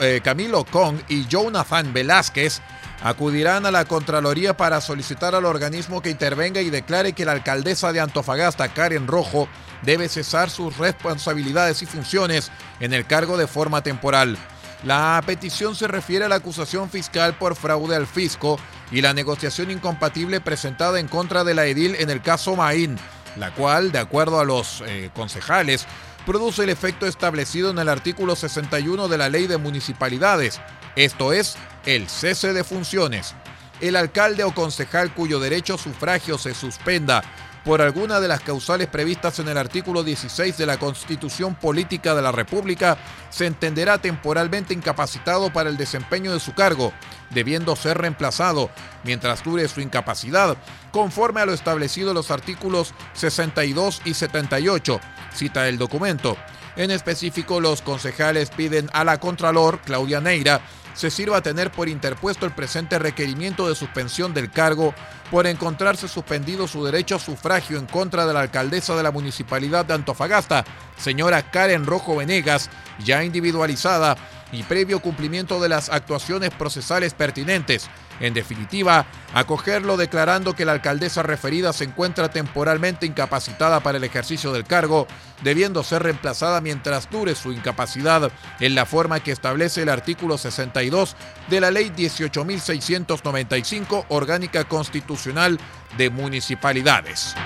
eh, 0.00 0.20
Camilo 0.24 0.64
Kong 0.64 0.96
y 1.06 1.24
Jonathan 1.26 1.92
Velázquez 1.92 2.60
acudirán 3.00 3.64
a 3.64 3.70
la 3.70 3.84
Contraloría 3.84 4.56
para 4.56 4.80
solicitar 4.80 5.36
al 5.36 5.44
organismo 5.44 6.02
que 6.02 6.10
intervenga 6.10 6.60
y 6.60 6.70
declare 6.70 7.12
que 7.12 7.24
la 7.24 7.30
alcaldesa 7.30 7.92
de 7.92 8.00
Antofagasta, 8.00 8.66
Karen 8.70 9.06
Rojo, 9.06 9.48
debe 9.82 10.08
cesar 10.08 10.50
sus 10.50 10.76
responsabilidades 10.78 11.80
y 11.82 11.86
funciones 11.86 12.50
en 12.80 12.92
el 12.92 13.06
cargo 13.06 13.36
de 13.36 13.46
forma 13.46 13.80
temporal. 13.80 14.36
La 14.82 15.22
petición 15.24 15.76
se 15.76 15.86
refiere 15.86 16.24
a 16.24 16.28
la 16.28 16.36
acusación 16.36 16.90
fiscal 16.90 17.34
por 17.34 17.54
fraude 17.54 17.94
al 17.94 18.08
fisco 18.08 18.58
y 18.90 19.00
la 19.00 19.14
negociación 19.14 19.70
incompatible 19.70 20.40
presentada 20.40 20.98
en 20.98 21.06
contra 21.06 21.44
de 21.44 21.54
la 21.54 21.66
edil 21.66 21.94
en 22.00 22.10
el 22.10 22.20
caso 22.20 22.56
Maín, 22.56 22.96
la 23.40 23.54
cual, 23.54 23.92
de 23.92 23.98
acuerdo 23.98 24.40
a 24.40 24.44
los 24.44 24.82
eh, 24.86 25.10
concejales, 25.14 25.86
produce 26.26 26.64
el 26.64 26.70
efecto 26.70 27.06
establecido 27.06 27.70
en 27.70 27.78
el 27.78 27.88
artículo 27.88 28.36
61 28.36 29.08
de 29.08 29.18
la 29.18 29.28
Ley 29.28 29.46
de 29.46 29.56
Municipalidades, 29.56 30.60
esto 30.96 31.32
es, 31.32 31.56
el 31.86 32.08
cese 32.08 32.52
de 32.52 32.64
funciones. 32.64 33.34
El 33.80 33.96
alcalde 33.96 34.44
o 34.44 34.52
concejal 34.52 35.14
cuyo 35.14 35.38
derecho 35.40 35.78
sufragio 35.78 36.36
se 36.36 36.54
suspenda 36.54 37.22
por 37.64 37.82
alguna 37.82 38.20
de 38.20 38.28
las 38.28 38.40
causales 38.40 38.86
previstas 38.88 39.38
en 39.38 39.48
el 39.48 39.58
artículo 39.58 40.02
16 40.02 40.56
de 40.56 40.66
la 40.66 40.78
Constitución 40.78 41.54
Política 41.54 42.14
de 42.14 42.22
la 42.22 42.32
República, 42.32 42.96
se 43.30 43.46
entenderá 43.46 43.98
temporalmente 43.98 44.74
incapacitado 44.74 45.52
para 45.52 45.68
el 45.68 45.76
desempeño 45.76 46.32
de 46.32 46.40
su 46.40 46.54
cargo, 46.54 46.92
debiendo 47.30 47.76
ser 47.76 47.98
reemplazado 47.98 48.70
mientras 49.04 49.44
dure 49.44 49.68
su 49.68 49.80
incapacidad, 49.80 50.56
conforme 50.92 51.40
a 51.40 51.46
lo 51.46 51.52
establecido 51.52 52.10
en 52.10 52.14
los 52.14 52.30
artículos 52.30 52.94
62 53.14 54.02
y 54.04 54.14
78, 54.14 55.00
cita 55.34 55.68
el 55.68 55.78
documento. 55.78 56.36
En 56.76 56.90
específico, 56.90 57.60
los 57.60 57.82
concejales 57.82 58.50
piden 58.50 58.88
a 58.92 59.02
la 59.02 59.18
Contralor, 59.18 59.80
Claudia 59.80 60.20
Neira, 60.20 60.60
se 60.98 61.10
sirva 61.10 61.38
a 61.38 61.42
tener 61.42 61.70
por 61.70 61.88
interpuesto 61.88 62.44
el 62.44 62.52
presente 62.52 62.98
requerimiento 62.98 63.68
de 63.68 63.76
suspensión 63.76 64.34
del 64.34 64.50
cargo 64.50 64.94
por 65.30 65.46
encontrarse 65.46 66.08
suspendido 66.08 66.66
su 66.66 66.84
derecho 66.84 67.16
a 67.16 67.18
sufragio 67.18 67.78
en 67.78 67.86
contra 67.86 68.26
de 68.26 68.32
la 68.32 68.40
alcaldesa 68.40 68.96
de 68.96 69.02
la 69.02 69.10
Municipalidad 69.10 69.84
de 69.84 69.94
Antofagasta, 69.94 70.64
señora 70.96 71.50
Karen 71.50 71.86
Rojo 71.86 72.16
Venegas, 72.16 72.70
ya 73.04 73.24
individualizada 73.24 74.16
y 74.52 74.62
previo 74.62 75.00
cumplimiento 75.00 75.60
de 75.60 75.68
las 75.68 75.88
actuaciones 75.88 76.50
procesales 76.50 77.14
pertinentes. 77.14 77.88
En 78.20 78.34
definitiva, 78.34 79.06
acogerlo 79.32 79.96
declarando 79.96 80.54
que 80.54 80.64
la 80.64 80.72
alcaldesa 80.72 81.22
referida 81.22 81.72
se 81.72 81.84
encuentra 81.84 82.30
temporalmente 82.30 83.06
incapacitada 83.06 83.78
para 83.80 83.98
el 83.98 84.04
ejercicio 84.04 84.52
del 84.52 84.64
cargo, 84.64 85.06
debiendo 85.42 85.84
ser 85.84 86.02
reemplazada 86.02 86.60
mientras 86.60 87.08
dure 87.10 87.36
su 87.36 87.52
incapacidad 87.52 88.30
en 88.60 88.74
la 88.74 88.84
forma 88.86 89.20
que 89.20 89.32
establece 89.32 89.82
el 89.82 89.88
artículo 89.88 90.36
62 90.36 91.16
de 91.48 91.60
la 91.60 91.70
Ley 91.70 91.92
18.695 91.96 94.04
Orgánica 94.08 94.64
Constitucional 94.64 95.60
de 95.96 96.10
Municipalidades. 96.10 97.36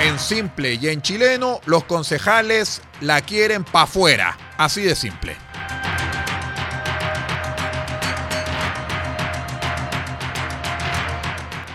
En 0.00 0.16
simple 0.20 0.74
y 0.74 0.88
en 0.88 1.02
chileno, 1.02 1.60
los 1.66 1.82
concejales 1.84 2.82
la 3.00 3.20
quieren 3.20 3.64
pa' 3.64 3.82
afuera. 3.82 4.38
Así 4.56 4.82
de 4.82 4.94
simple. 4.94 5.36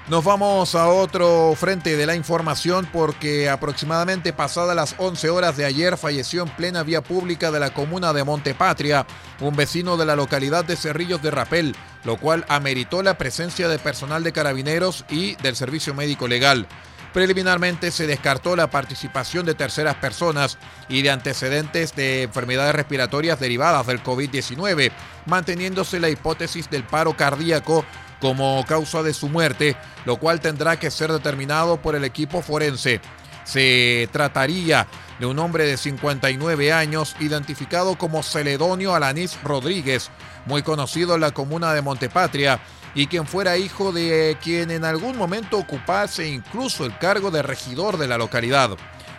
Nos 0.08 0.24
vamos 0.24 0.75
a 0.75 0.88
otro 0.88 1.53
frente 1.58 1.98
de 1.98 2.06
la 2.06 2.15
información 2.15 2.88
porque 2.94 3.50
aproximadamente 3.50 4.32
pasadas 4.32 4.75
las 4.75 4.96
11 5.00 5.30
horas 5.30 5.58
de 5.58 5.65
ayer 5.65 5.98
falleció 5.98 6.44
en 6.44 6.50
plena 6.50 6.84
vía 6.84 7.01
pública 7.01 7.51
de 7.51 7.60
la 7.60 7.74
comuna 7.74 8.13
de 8.13 8.24
Montepatria 8.24 9.06
un 9.42 9.56
vecino 9.56 9.98
de 9.98 10.06
la 10.06 10.15
localidad 10.15 10.63
de 10.63 10.75
Cerrillos 10.75 11.22
de 11.22 11.32
Rapel, 11.32 11.75
lo 12.03 12.18
cual 12.18 12.46
ameritó 12.48 13.01
la 13.01 13.18
presencia 13.18 13.68
de 13.68 13.80
personal 13.80 14.24
de 14.24 14.32
carabineros 14.32 15.03
y 15.10 15.36
del 15.36 15.56
servicio 15.56 15.94
médico 15.94 16.27
legal. 16.27 16.68
Preliminarmente 17.13 17.91
se 17.91 18.08
descartó 18.08 18.55
la 18.55 18.72
participación 18.72 19.46
de 19.46 19.53
terceras 19.53 19.96
personas 19.96 20.58
y 20.89 21.03
de 21.03 21.12
antecedentes 21.12 21.96
de 21.96 22.24
enfermedades 22.24 22.73
respiratorias 22.73 23.39
derivadas 23.39 23.86
del 23.86 24.02
COVID-19, 24.02 24.91
manteniéndose 25.28 25.99
la 25.99 26.10
hipótesis 26.10 26.71
del 26.71 26.84
paro 26.84 27.15
cardíaco 27.15 27.86
como 28.19 28.65
causa 28.65 29.04
de 29.04 29.13
su 29.13 29.30
muerte, 29.30 29.78
lo 30.06 30.17
cual 30.17 30.39
tendrá 30.39 30.80
que 30.80 30.89
ser 30.89 31.12
determinado 31.12 31.80
por 31.82 31.95
el 31.95 32.04
equipo 32.04 32.41
forense. 32.41 32.99
Se 33.43 34.10
trataría 34.12 34.88
de 35.19 35.26
un 35.28 35.38
hombre 35.38 35.65
de 35.65 35.78
59 35.78 36.73
años 36.73 37.15
identificado 37.19 37.95
como 37.95 38.23
Celedonio 38.23 38.95
Alanís 38.95 39.38
Rodríguez, 39.43 40.10
muy 40.45 40.63
conocido 40.63 41.13
en 41.15 41.21
la 41.21 41.32
comuna 41.32 41.73
de 41.73 41.82
Montepatria, 41.82 42.60
y 42.95 43.08
quien 43.08 43.25
fuera 43.27 43.58
hijo 43.58 43.91
de 43.91 44.38
quien 44.41 44.71
en 44.71 44.86
algún 44.86 45.17
momento 45.17 45.58
ocupase 45.58 46.27
incluso 46.27 46.86
el 46.86 46.97
cargo 46.97 47.32
de 47.32 47.41
regidor 47.41 47.97
de 47.97 48.08
la 48.08 48.17
localidad. 48.17 48.71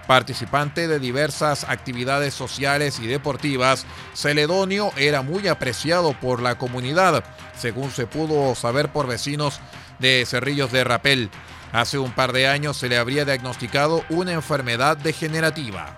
Participante 0.06 0.86
de 0.86 0.98
diversas 0.98 1.64
actividades 1.64 2.34
sociales 2.34 3.00
y 3.00 3.06
deportivas, 3.06 3.86
Celedonio 4.14 4.92
era 4.96 5.22
muy 5.22 5.48
apreciado 5.48 6.12
por 6.20 6.42
la 6.42 6.58
comunidad, 6.58 7.24
según 7.56 7.90
se 7.90 8.06
pudo 8.06 8.54
saber 8.54 8.90
por 8.90 9.06
vecinos 9.06 9.60
de 9.98 10.24
Cerrillos 10.26 10.70
de 10.72 10.84
Rapel. 10.84 11.30
Hace 11.72 11.98
un 11.98 12.12
par 12.12 12.32
de 12.32 12.46
años 12.46 12.76
se 12.76 12.88
le 12.88 12.98
habría 12.98 13.24
diagnosticado 13.24 14.04
una 14.10 14.32
enfermedad 14.32 14.96
degenerativa. 14.96 15.96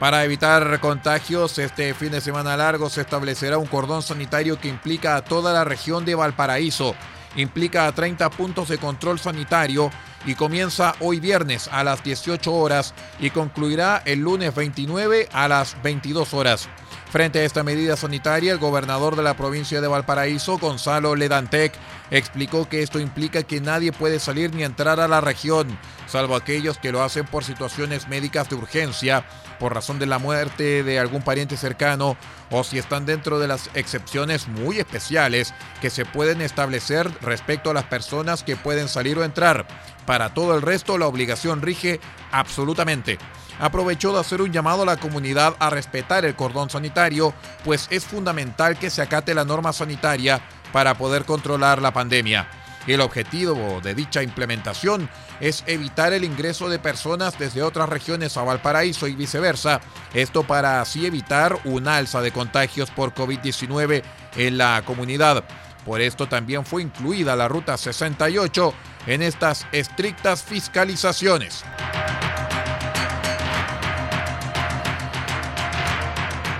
Para 0.00 0.24
evitar 0.24 0.80
contagios, 0.80 1.58
este 1.58 1.92
fin 1.92 2.10
de 2.10 2.22
semana 2.22 2.56
largo 2.56 2.88
se 2.88 3.02
establecerá 3.02 3.58
un 3.58 3.66
cordón 3.66 4.02
sanitario 4.02 4.58
que 4.58 4.68
implica 4.68 5.14
a 5.14 5.22
toda 5.22 5.52
la 5.52 5.62
región 5.62 6.06
de 6.06 6.14
Valparaíso 6.14 6.96
implica 7.36 7.86
a 7.86 7.92
30 7.92 8.30
puntos 8.30 8.68
de 8.68 8.78
control 8.78 9.18
sanitario 9.18 9.90
y 10.26 10.34
comienza 10.34 10.94
hoy 11.00 11.20
viernes 11.20 11.68
a 11.72 11.84
las 11.84 12.02
18 12.02 12.52
horas 12.52 12.94
y 13.18 13.30
concluirá 13.30 14.02
el 14.04 14.20
lunes 14.20 14.54
29 14.54 15.28
a 15.32 15.48
las 15.48 15.80
22 15.82 16.34
horas. 16.34 16.68
Frente 17.10 17.40
a 17.40 17.44
esta 17.44 17.64
medida 17.64 17.96
sanitaria, 17.96 18.52
el 18.52 18.58
gobernador 18.58 19.16
de 19.16 19.24
la 19.24 19.34
provincia 19.34 19.80
de 19.80 19.88
Valparaíso, 19.88 20.58
Gonzalo 20.58 21.16
Ledantec, 21.16 21.72
explicó 22.10 22.68
que 22.68 22.82
esto 22.82 23.00
implica 23.00 23.42
que 23.42 23.60
nadie 23.60 23.90
puede 23.90 24.20
salir 24.20 24.54
ni 24.54 24.62
entrar 24.62 25.00
a 25.00 25.08
la 25.08 25.20
región, 25.20 25.76
salvo 26.06 26.36
aquellos 26.36 26.78
que 26.78 26.92
lo 26.92 27.02
hacen 27.02 27.26
por 27.26 27.42
situaciones 27.42 28.06
médicas 28.06 28.48
de 28.48 28.56
urgencia, 28.56 29.24
por 29.60 29.74
razón 29.74 30.00
de 30.00 30.06
la 30.06 30.18
muerte 30.18 30.82
de 30.82 30.98
algún 30.98 31.22
pariente 31.22 31.56
cercano 31.56 32.16
o 32.50 32.64
si 32.64 32.78
están 32.78 33.06
dentro 33.06 33.38
de 33.38 33.46
las 33.46 33.70
excepciones 33.74 34.48
muy 34.48 34.78
especiales 34.78 35.54
que 35.80 35.90
se 35.90 36.04
pueden 36.04 36.40
establecer 36.40 37.08
respecto 37.20 37.70
a 37.70 37.74
las 37.74 37.84
personas 37.84 38.42
que 38.42 38.56
pueden 38.56 38.88
salir 38.88 39.18
o 39.18 39.24
entrar. 39.24 39.66
Para 40.06 40.34
todo 40.34 40.56
el 40.56 40.62
resto, 40.62 40.98
la 40.98 41.06
obligación 41.06 41.62
rige 41.62 42.00
absolutamente 42.32 43.18
aprovechó 43.60 44.12
de 44.12 44.20
hacer 44.20 44.40
un 44.40 44.52
llamado 44.52 44.82
a 44.82 44.86
la 44.86 44.96
comunidad 44.96 45.54
a 45.58 45.70
respetar 45.70 46.24
el 46.24 46.34
cordón 46.34 46.70
sanitario, 46.70 47.34
pues 47.62 47.86
es 47.90 48.04
fundamental 48.04 48.78
que 48.78 48.90
se 48.90 49.02
acate 49.02 49.34
la 49.34 49.44
norma 49.44 49.72
sanitaria 49.72 50.40
para 50.72 50.96
poder 50.96 51.24
controlar 51.24 51.82
la 51.82 51.92
pandemia. 51.92 52.48
El 52.86 53.00
objetivo 53.00 53.80
de 53.82 53.94
dicha 53.94 54.22
implementación 54.22 55.08
es 55.40 55.64
evitar 55.66 56.12
el 56.12 56.24
ingreso 56.24 56.68
de 56.68 56.78
personas 56.78 57.38
desde 57.38 57.62
otras 57.62 57.88
regiones 57.88 58.36
a 58.36 58.42
Valparaíso 58.42 59.06
y 59.06 59.14
viceversa, 59.14 59.80
esto 60.14 60.44
para 60.44 60.80
así 60.80 61.06
evitar 61.06 61.58
una 61.64 61.96
alza 61.96 62.20
de 62.22 62.32
contagios 62.32 62.90
por 62.90 63.14
COVID-19 63.14 64.02
en 64.36 64.58
la 64.58 64.82
comunidad. 64.84 65.44
Por 65.84 66.00
esto 66.00 66.28
también 66.28 66.64
fue 66.64 66.82
incluida 66.82 67.36
la 67.36 67.48
Ruta 67.48 67.76
68 67.76 68.74
en 69.06 69.22
estas 69.22 69.66
estrictas 69.72 70.42
fiscalizaciones. 70.42 71.64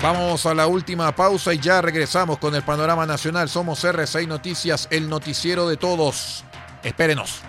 Vamos 0.02 0.46
a 0.46 0.54
la 0.54 0.66
última 0.66 1.14
pausa 1.14 1.52
y 1.52 1.58
ya 1.58 1.82
regresamos 1.82 2.38
con 2.38 2.54
el 2.54 2.62
panorama 2.62 3.04
nacional. 3.04 3.50
Somos 3.50 3.84
R6 3.84 4.26
Noticias, 4.26 4.88
el 4.90 5.10
noticiero 5.10 5.68
de 5.68 5.76
todos. 5.76 6.42
Espérenos. 6.82 7.42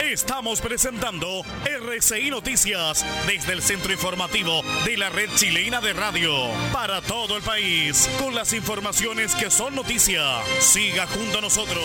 Estamos 0.00 0.62
presentando 0.62 1.42
RCI 1.66 2.30
Noticias 2.30 3.04
desde 3.26 3.52
el 3.52 3.60
centro 3.60 3.92
informativo 3.92 4.62
de 4.86 4.96
la 4.96 5.10
red 5.10 5.28
chilena 5.34 5.82
de 5.82 5.92
radio 5.92 6.32
para 6.72 7.02
todo 7.02 7.36
el 7.36 7.42
país 7.42 8.08
con 8.18 8.34
las 8.34 8.54
informaciones 8.54 9.34
que 9.34 9.50
son 9.50 9.74
noticia. 9.74 10.22
Siga 10.60 11.06
junto 11.06 11.38
a 11.38 11.42
nosotros. 11.42 11.84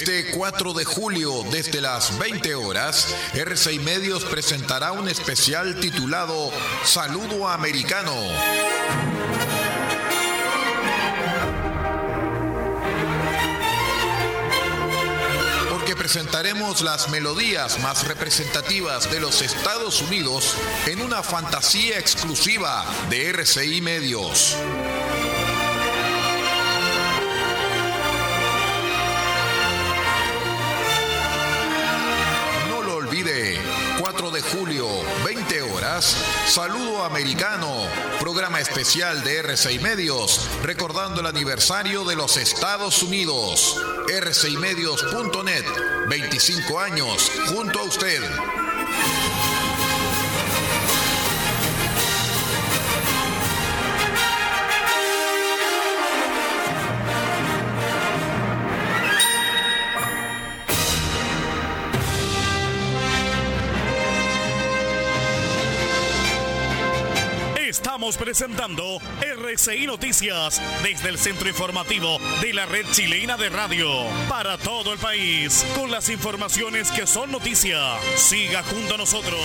Este 0.00 0.30
4 0.30 0.74
de 0.74 0.84
julio, 0.84 1.42
desde 1.50 1.80
las 1.80 2.16
20 2.20 2.54
horas, 2.54 3.16
R6 3.34 3.80
Medios 3.80 4.24
presentará 4.24 4.92
un 4.92 5.08
especial 5.08 5.80
titulado 5.80 6.52
Saludo 6.84 7.48
Americano. 7.48 8.14
Porque 15.68 15.96
presentaremos 15.96 16.82
las 16.82 17.08
melodías 17.08 17.80
más 17.80 18.06
representativas 18.06 19.10
de 19.10 19.18
los 19.18 19.42
Estados 19.42 20.00
Unidos 20.02 20.54
en 20.86 21.00
una 21.00 21.24
fantasía 21.24 21.98
exclusiva 21.98 22.84
de 23.10 23.30
RCI 23.30 23.80
Medios. 23.80 24.56
De 34.38 34.56
julio, 34.56 34.86
20 35.24 35.62
horas, 35.62 36.16
Saludo 36.46 37.02
Americano, 37.02 37.88
programa 38.20 38.60
especial 38.60 39.24
de 39.24 39.42
R6 39.42 39.80
Medios, 39.80 40.48
recordando 40.62 41.20
el 41.20 41.26
aniversario 41.26 42.04
de 42.04 42.14
los 42.14 42.36
Estados 42.36 43.02
Unidos. 43.02 43.76
R6medios.net, 44.06 45.64
25 46.08 46.78
años, 46.78 47.30
junto 47.48 47.80
a 47.80 47.82
usted. 47.82 48.22
Presentando 68.16 69.00
RCI 69.20 69.86
Noticias 69.86 70.62
desde 70.82 71.10
el 71.10 71.18
centro 71.18 71.46
informativo 71.46 72.18
de 72.40 72.54
la 72.54 72.64
red 72.64 72.86
chilena 72.90 73.36
de 73.36 73.50
radio 73.50 73.86
para 74.30 74.56
todo 74.56 74.94
el 74.94 74.98
país 74.98 75.66
con 75.76 75.90
las 75.90 76.08
informaciones 76.08 76.90
que 76.90 77.06
son 77.06 77.30
noticia. 77.30 77.78
Siga 78.16 78.62
junto 78.62 78.94
a 78.94 78.96
nosotros. 78.96 79.38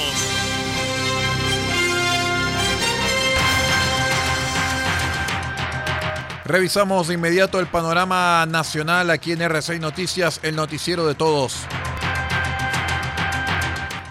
Revisamos 6.46 7.10
de 7.10 7.16
inmediato 7.16 7.60
el 7.60 7.68
panorama 7.68 8.46
nacional 8.46 9.10
aquí 9.10 9.34
en 9.34 9.40
R6 9.40 9.80
Noticias, 9.80 10.40
el 10.42 10.56
noticiero 10.56 11.06
de 11.06 11.16
todos. 11.16 11.68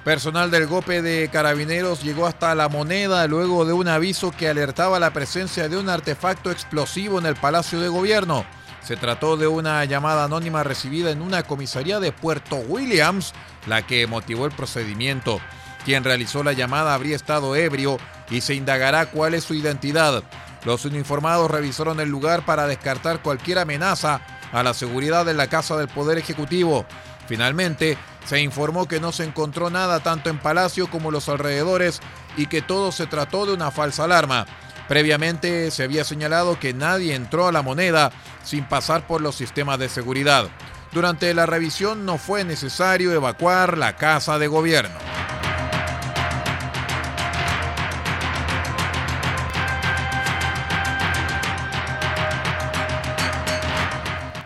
Personal 0.04 0.50
del 0.50 0.66
GOPE 0.66 1.00
de 1.00 1.28
Carabineros 1.28 2.02
llegó 2.02 2.26
hasta 2.26 2.56
la 2.56 2.68
moneda 2.68 3.24
luego 3.28 3.64
de 3.64 3.72
un 3.72 3.86
aviso 3.86 4.32
que 4.32 4.48
alertaba 4.48 4.98
la 4.98 5.12
presencia 5.12 5.68
de 5.68 5.76
un 5.76 5.88
artefacto 5.88 6.50
explosivo 6.50 7.20
en 7.20 7.26
el 7.26 7.36
Palacio 7.36 7.80
de 7.80 7.86
Gobierno. 7.86 8.44
Se 8.82 8.96
trató 8.96 9.36
de 9.36 9.46
una 9.46 9.84
llamada 9.84 10.24
anónima 10.24 10.64
recibida 10.64 11.12
en 11.12 11.22
una 11.22 11.44
comisaría 11.44 12.00
de 12.00 12.10
Puerto 12.10 12.56
Williams, 12.56 13.32
la 13.68 13.86
que 13.86 14.08
motivó 14.08 14.46
el 14.46 14.50
procedimiento. 14.50 15.40
Quien 15.84 16.02
realizó 16.02 16.42
la 16.42 16.52
llamada 16.52 16.94
habría 16.94 17.14
estado 17.14 17.54
ebrio 17.54 17.98
y 18.28 18.40
se 18.40 18.54
indagará 18.54 19.06
cuál 19.06 19.34
es 19.34 19.44
su 19.44 19.54
identidad. 19.54 20.24
Los 20.64 20.84
uniformados 20.84 21.48
revisaron 21.48 22.00
el 22.00 22.08
lugar 22.08 22.44
para 22.44 22.66
descartar 22.66 23.22
cualquier 23.22 23.60
amenaza 23.60 24.20
a 24.52 24.64
la 24.64 24.74
seguridad 24.74 25.24
de 25.24 25.34
la 25.34 25.46
Casa 25.46 25.76
del 25.76 25.86
Poder 25.86 26.18
Ejecutivo. 26.18 26.86
Finalmente, 27.28 27.96
se 28.24 28.40
informó 28.40 28.86
que 28.86 29.00
no 29.00 29.12
se 29.12 29.24
encontró 29.24 29.70
nada 29.70 30.00
tanto 30.00 30.30
en 30.30 30.38
Palacio 30.38 30.88
como 30.88 31.10
los 31.10 31.28
alrededores 31.28 32.00
y 32.36 32.46
que 32.46 32.62
todo 32.62 32.92
se 32.92 33.06
trató 33.06 33.46
de 33.46 33.54
una 33.54 33.70
falsa 33.70 34.04
alarma. 34.04 34.46
Previamente 34.88 35.70
se 35.70 35.84
había 35.84 36.04
señalado 36.04 36.58
que 36.58 36.74
nadie 36.74 37.14
entró 37.14 37.48
a 37.48 37.52
la 37.52 37.62
moneda 37.62 38.12
sin 38.42 38.64
pasar 38.64 39.06
por 39.06 39.20
los 39.20 39.34
sistemas 39.34 39.78
de 39.78 39.88
seguridad. 39.88 40.48
Durante 40.92 41.32
la 41.32 41.46
revisión 41.46 42.04
no 42.04 42.18
fue 42.18 42.44
necesario 42.44 43.12
evacuar 43.12 43.78
la 43.78 43.96
casa 43.96 44.38
de 44.38 44.48
gobierno. 44.48 45.11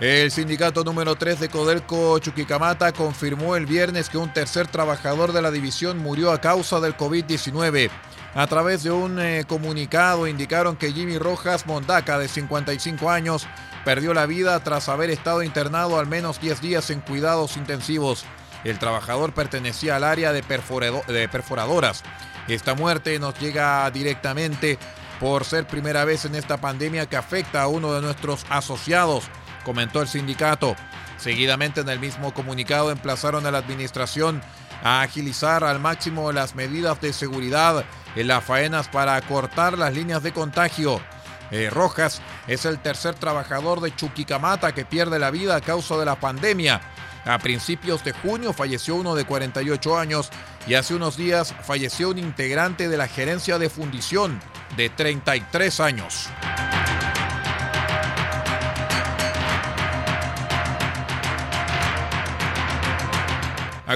El 0.07 0.31
sindicato 0.31 0.85
número 0.85 1.17
3 1.17 1.41
de 1.41 1.49
Codelco 1.49 2.21
Chuquicamata 2.21 2.93
confirmó 2.93 3.57
el 3.57 3.67
viernes 3.67 4.09
que 4.09 4.19
un 4.19 4.33
tercer 4.33 4.69
trabajador 4.69 5.33
de 5.33 5.43
la 5.43 5.51
división 5.51 5.99
murió 5.99 6.31
a 6.31 6.41
causa 6.41 6.79
del 6.79 6.97
COVID-19. 6.97 7.91
A 8.37 8.47
través 8.47 8.85
de 8.85 8.93
un 8.93 9.19
eh, 9.19 9.43
comunicado 9.49 10.29
indicaron 10.29 10.77
que 10.77 10.93
Jimmy 10.93 11.19
Rojas 11.19 11.67
Mondaca, 11.67 12.21
de 12.21 12.29
55 12.29 13.11
años, 13.11 13.49
perdió 13.85 14.15
la 14.15 14.27
vida 14.27 14.61
tras 14.61 14.89
haber 14.89 15.11
estado 15.11 15.43
internado 15.43 15.99
al 15.99 16.07
menos 16.07 16.41
10 16.41 16.61
días 16.61 16.91
en 16.91 17.01
cuidados 17.01 17.57
intensivos. 17.57 18.25
El 18.63 18.79
trabajador 18.79 19.35
pertenecía 19.35 19.97
al 19.97 20.05
área 20.05 20.33
de, 20.33 20.45
perforado- 20.45 21.05
de 21.07 21.29
perforadoras. 21.29 22.05
Esta 22.47 22.75
muerte 22.75 23.19
nos 23.19 23.37
llega 23.41 23.91
directamente 23.91 24.79
por 25.19 25.45
ser 25.45 25.67
primera 25.67 26.05
vez 26.05 26.27
en 26.27 26.37
esta 26.37 26.59
pandemia 26.59 27.07
que 27.07 27.17
afecta 27.17 27.63
a 27.63 27.67
uno 27.67 27.93
de 27.93 28.03
nuestros 28.03 28.47
asociados 28.51 29.25
comentó 29.67 30.01
el 30.01 30.07
sindicato. 30.07 30.77
Seguidamente 31.19 31.81
en 31.81 31.89
el 31.89 31.99
mismo 31.99 32.33
comunicado 32.33 32.93
emplazaron 32.93 33.47
a 33.47 33.51
la 33.51 33.59
administración 33.59 34.41
a 34.85 35.03
agilizar 35.03 35.65
al 35.65 35.81
máximo 35.81 36.31
las 36.31 36.55
medidas 36.55 37.01
de 37.01 37.13
seguridad 37.13 37.85
en 38.15 38.29
las 38.29 38.45
faenas 38.45 38.87
para 38.87 39.21
cortar 39.23 39.77
las 39.77 39.93
líneas 39.93 40.23
de 40.23 40.33
contagio. 40.33 41.01
Eh, 41.51 41.69
Rojas 41.69 42.23
es 42.47 42.65
el 42.65 42.79
tercer 42.79 43.17
trabajador 43.17 43.81
de 43.81 43.95
Chuquicamata 43.95 44.73
que 44.73 44.85
pierde 44.85 45.19
la 45.19 45.33
vida 45.33 45.57
a 45.57 45.61
causa 45.61 45.97
de 45.97 46.05
la 46.05 46.15
pandemia. 46.15 46.81
A 47.25 47.39
principios 47.39 48.05
de 48.05 48.13
junio 48.13 48.53
falleció 48.53 48.95
uno 48.95 49.17
de 49.17 49.25
48 49.25 49.99
años 49.99 50.31
y 50.69 50.75
hace 50.75 50.95
unos 50.95 51.17
días 51.17 51.53
falleció 51.65 52.11
un 52.11 52.19
integrante 52.19 52.89
de 52.89 52.97
la 52.97 53.09
gerencia 53.09 53.59
de 53.59 53.69
fundición 53.69 54.39
de 54.77 54.91
33 54.91 55.81
años. 55.81 56.29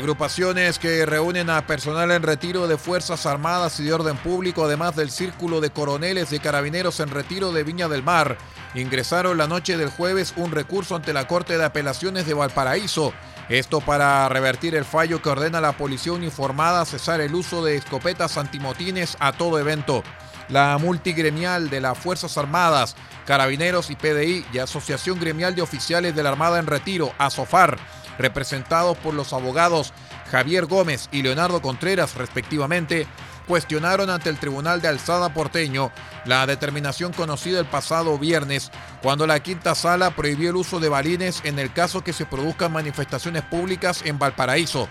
Agrupaciones 0.00 0.78
que 0.78 1.04
reúnen 1.04 1.50
a 1.50 1.66
personal 1.66 2.10
en 2.10 2.22
retiro 2.22 2.66
de 2.66 2.78
Fuerzas 2.78 3.26
Armadas 3.26 3.78
y 3.80 3.84
de 3.84 3.92
Orden 3.92 4.16
Público, 4.16 4.64
además 4.64 4.96
del 4.96 5.10
Círculo 5.10 5.60
de 5.60 5.68
Coroneles 5.68 6.30
de 6.30 6.40
Carabineros 6.40 7.00
en 7.00 7.10
retiro 7.10 7.52
de 7.52 7.64
Viña 7.64 7.86
del 7.86 8.02
Mar, 8.02 8.38
ingresaron 8.74 9.36
la 9.36 9.46
noche 9.46 9.76
del 9.76 9.90
jueves 9.90 10.32
un 10.36 10.52
recurso 10.52 10.96
ante 10.96 11.12
la 11.12 11.26
Corte 11.26 11.58
de 11.58 11.66
Apelaciones 11.66 12.24
de 12.24 12.32
Valparaíso. 12.32 13.12
Esto 13.50 13.82
para 13.82 14.26
revertir 14.30 14.74
el 14.74 14.86
fallo 14.86 15.20
que 15.20 15.28
ordena 15.28 15.58
a 15.58 15.60
la 15.60 15.72
policía 15.72 16.14
uniformada 16.14 16.86
cesar 16.86 17.20
el 17.20 17.34
uso 17.34 17.62
de 17.62 17.76
escopetas 17.76 18.38
antimotines 18.38 19.18
a 19.20 19.32
todo 19.32 19.58
evento. 19.58 20.02
La 20.48 20.78
multigremial 20.78 21.68
de 21.68 21.82
las 21.82 21.98
Fuerzas 21.98 22.38
Armadas, 22.38 22.96
Carabineros 23.26 23.90
y 23.90 23.96
PDI 23.96 24.46
y 24.50 24.58
Asociación 24.60 25.20
Gremial 25.20 25.54
de 25.54 25.60
Oficiales 25.60 26.16
de 26.16 26.22
la 26.22 26.30
Armada 26.30 26.58
en 26.58 26.66
Retiro, 26.66 27.12
ASOFAR, 27.18 27.78
representados 28.18 28.96
por 28.98 29.14
los 29.14 29.32
abogados 29.32 29.92
Javier 30.30 30.66
Gómez 30.66 31.08
y 31.12 31.22
Leonardo 31.22 31.60
Contreras 31.60 32.14
respectivamente, 32.14 33.06
cuestionaron 33.46 34.10
ante 34.10 34.30
el 34.30 34.38
Tribunal 34.38 34.80
de 34.80 34.88
Alzada 34.88 35.34
porteño 35.34 35.90
la 36.24 36.46
determinación 36.46 37.12
conocida 37.12 37.58
el 37.58 37.66
pasado 37.66 38.16
viernes 38.16 38.70
cuando 39.02 39.26
la 39.26 39.40
quinta 39.40 39.74
sala 39.74 40.14
prohibió 40.14 40.50
el 40.50 40.56
uso 40.56 40.78
de 40.78 40.88
balines 40.88 41.40
en 41.44 41.58
el 41.58 41.72
caso 41.72 42.04
que 42.04 42.12
se 42.12 42.26
produzcan 42.26 42.72
manifestaciones 42.72 43.42
públicas 43.42 44.02
en 44.04 44.18
Valparaíso. 44.18 44.88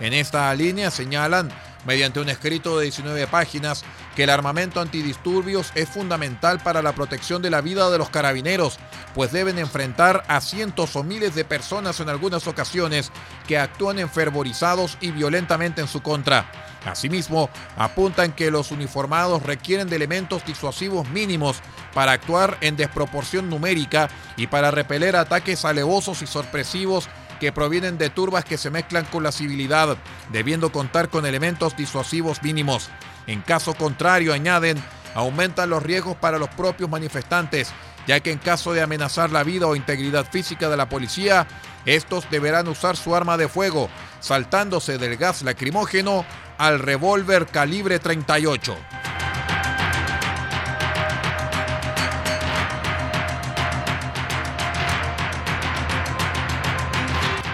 En 0.00 0.12
esta 0.12 0.54
línea 0.54 0.90
señalan 0.90 1.48
mediante 1.86 2.20
un 2.20 2.28
escrito 2.28 2.78
de 2.78 2.84
19 2.84 3.26
páginas 3.26 3.84
que 4.14 4.24
el 4.24 4.30
armamento 4.30 4.80
antidisturbios 4.80 5.72
es 5.74 5.88
fundamental 5.88 6.60
para 6.60 6.82
la 6.82 6.92
protección 6.92 7.42
de 7.42 7.50
la 7.50 7.60
vida 7.60 7.90
de 7.90 7.98
los 7.98 8.10
carabineros, 8.10 8.78
pues 9.14 9.32
deben 9.32 9.58
enfrentar 9.58 10.24
a 10.28 10.40
cientos 10.40 10.96
o 10.96 11.02
miles 11.02 11.34
de 11.34 11.44
personas 11.44 12.00
en 12.00 12.08
algunas 12.08 12.46
ocasiones 12.46 13.10
que 13.46 13.58
actúan 13.58 13.98
enfervorizados 13.98 14.98
y 15.00 15.10
violentamente 15.10 15.80
en 15.80 15.88
su 15.88 16.02
contra. 16.02 16.50
Asimismo, 16.84 17.48
apuntan 17.76 18.32
que 18.32 18.50
los 18.50 18.72
uniformados 18.72 19.42
requieren 19.42 19.88
de 19.88 19.96
elementos 19.96 20.44
disuasivos 20.44 21.08
mínimos 21.10 21.60
para 21.94 22.12
actuar 22.12 22.58
en 22.60 22.76
desproporción 22.76 23.48
numérica 23.48 24.08
y 24.36 24.48
para 24.48 24.70
repeler 24.70 25.14
ataques 25.14 25.64
alevosos 25.64 26.22
y 26.22 26.26
sorpresivos 26.26 27.08
que 27.42 27.50
provienen 27.50 27.98
de 27.98 28.08
turbas 28.08 28.44
que 28.44 28.56
se 28.56 28.70
mezclan 28.70 29.04
con 29.06 29.24
la 29.24 29.32
civilidad, 29.32 29.96
debiendo 30.30 30.70
contar 30.70 31.08
con 31.08 31.26
elementos 31.26 31.76
disuasivos 31.76 32.40
mínimos. 32.40 32.88
En 33.26 33.40
caso 33.40 33.74
contrario, 33.74 34.32
añaden, 34.32 34.80
aumentan 35.16 35.68
los 35.68 35.82
riesgos 35.82 36.14
para 36.14 36.38
los 36.38 36.50
propios 36.50 36.88
manifestantes, 36.88 37.72
ya 38.06 38.20
que 38.20 38.30
en 38.30 38.38
caso 38.38 38.72
de 38.72 38.80
amenazar 38.80 39.32
la 39.32 39.42
vida 39.42 39.66
o 39.66 39.74
integridad 39.74 40.24
física 40.30 40.68
de 40.68 40.76
la 40.76 40.88
policía, 40.88 41.48
estos 41.84 42.30
deberán 42.30 42.68
usar 42.68 42.96
su 42.96 43.16
arma 43.16 43.36
de 43.36 43.48
fuego, 43.48 43.88
saltándose 44.20 44.96
del 44.96 45.16
gas 45.16 45.42
lacrimógeno 45.42 46.24
al 46.58 46.78
revólver 46.78 47.46
calibre 47.46 47.98
38. 47.98 49.01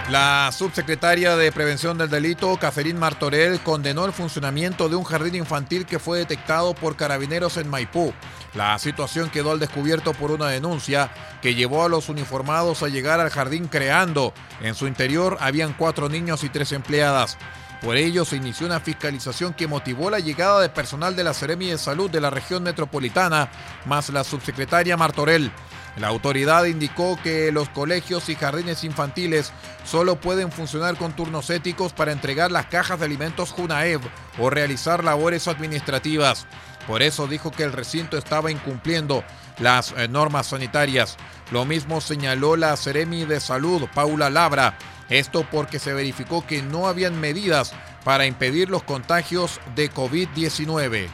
La 0.09 0.51
subsecretaria 0.51 1.35
de 1.35 1.51
Prevención 1.51 1.95
del 1.99 2.09
Delito, 2.09 2.57
Cacerín 2.57 2.97
Martorell, 2.97 3.59
condenó 3.59 4.05
el 4.05 4.11
funcionamiento 4.11 4.89
de 4.89 4.95
un 4.95 5.03
jardín 5.03 5.35
infantil 5.35 5.85
que 5.85 5.99
fue 5.99 6.17
detectado 6.17 6.73
por 6.73 6.95
carabineros 6.95 7.57
en 7.57 7.69
Maipú. 7.69 8.11
La 8.55 8.79
situación 8.79 9.29
quedó 9.29 9.51
al 9.51 9.59
descubierto 9.59 10.13
por 10.13 10.31
una 10.31 10.47
denuncia 10.47 11.11
que 11.43 11.53
llevó 11.53 11.83
a 11.83 11.89
los 11.89 12.09
uniformados 12.09 12.81
a 12.81 12.87
llegar 12.87 13.19
al 13.19 13.29
jardín 13.29 13.67
creando. 13.67 14.33
En 14.61 14.73
su 14.73 14.87
interior 14.87 15.37
habían 15.41 15.73
cuatro 15.73 16.09
niños 16.09 16.43
y 16.43 16.49
tres 16.49 16.71
empleadas. 16.71 17.37
Por 17.79 17.95
ello 17.95 18.25
se 18.25 18.35
inició 18.35 18.65
una 18.65 18.79
fiscalización 18.79 19.53
que 19.53 19.67
motivó 19.67 20.09
la 20.09 20.19
llegada 20.19 20.59
de 20.59 20.69
personal 20.69 21.15
de 21.15 21.23
la 21.23 21.35
Seremi 21.35 21.67
de 21.67 21.77
Salud 21.77 22.09
de 22.09 22.19
la 22.19 22.31
región 22.31 22.63
metropolitana, 22.63 23.51
más 23.85 24.09
la 24.09 24.23
subsecretaria 24.23 24.97
Martorell. 24.97 25.51
La 25.99 26.07
autoridad 26.07 26.63
indicó 26.63 27.19
que 27.21 27.51
los 27.51 27.67
colegios 27.69 28.29
y 28.29 28.35
jardines 28.35 28.85
infantiles 28.85 29.51
solo 29.83 30.15
pueden 30.15 30.49
funcionar 30.49 30.95
con 30.95 31.13
turnos 31.13 31.49
éticos 31.49 31.91
para 31.91 32.13
entregar 32.13 32.51
las 32.51 32.67
cajas 32.67 32.99
de 32.99 33.05
alimentos 33.05 33.51
Junaev 33.51 33.99
o 34.39 34.49
realizar 34.49 35.03
labores 35.03 35.49
administrativas. 35.49 36.47
Por 36.87 37.01
eso 37.01 37.27
dijo 37.27 37.51
que 37.51 37.63
el 37.63 37.73
recinto 37.73 38.17
estaba 38.17 38.49
incumpliendo 38.49 39.25
las 39.59 39.91
eh, 39.91 40.07
normas 40.07 40.47
sanitarias. 40.47 41.17
Lo 41.51 41.65
mismo 41.65 41.99
señaló 41.99 42.55
la 42.55 42.77
Seremi 42.77 43.25
de 43.25 43.41
Salud, 43.41 43.87
Paula 43.93 44.29
Labra. 44.29 44.77
Esto 45.09 45.45
porque 45.51 45.79
se 45.79 45.93
verificó 45.93 46.47
que 46.47 46.61
no 46.61 46.87
habían 46.87 47.19
medidas 47.19 47.73
para 48.05 48.25
impedir 48.25 48.69
los 48.69 48.83
contagios 48.83 49.59
de 49.75 49.91
COVID-19. 49.91 51.09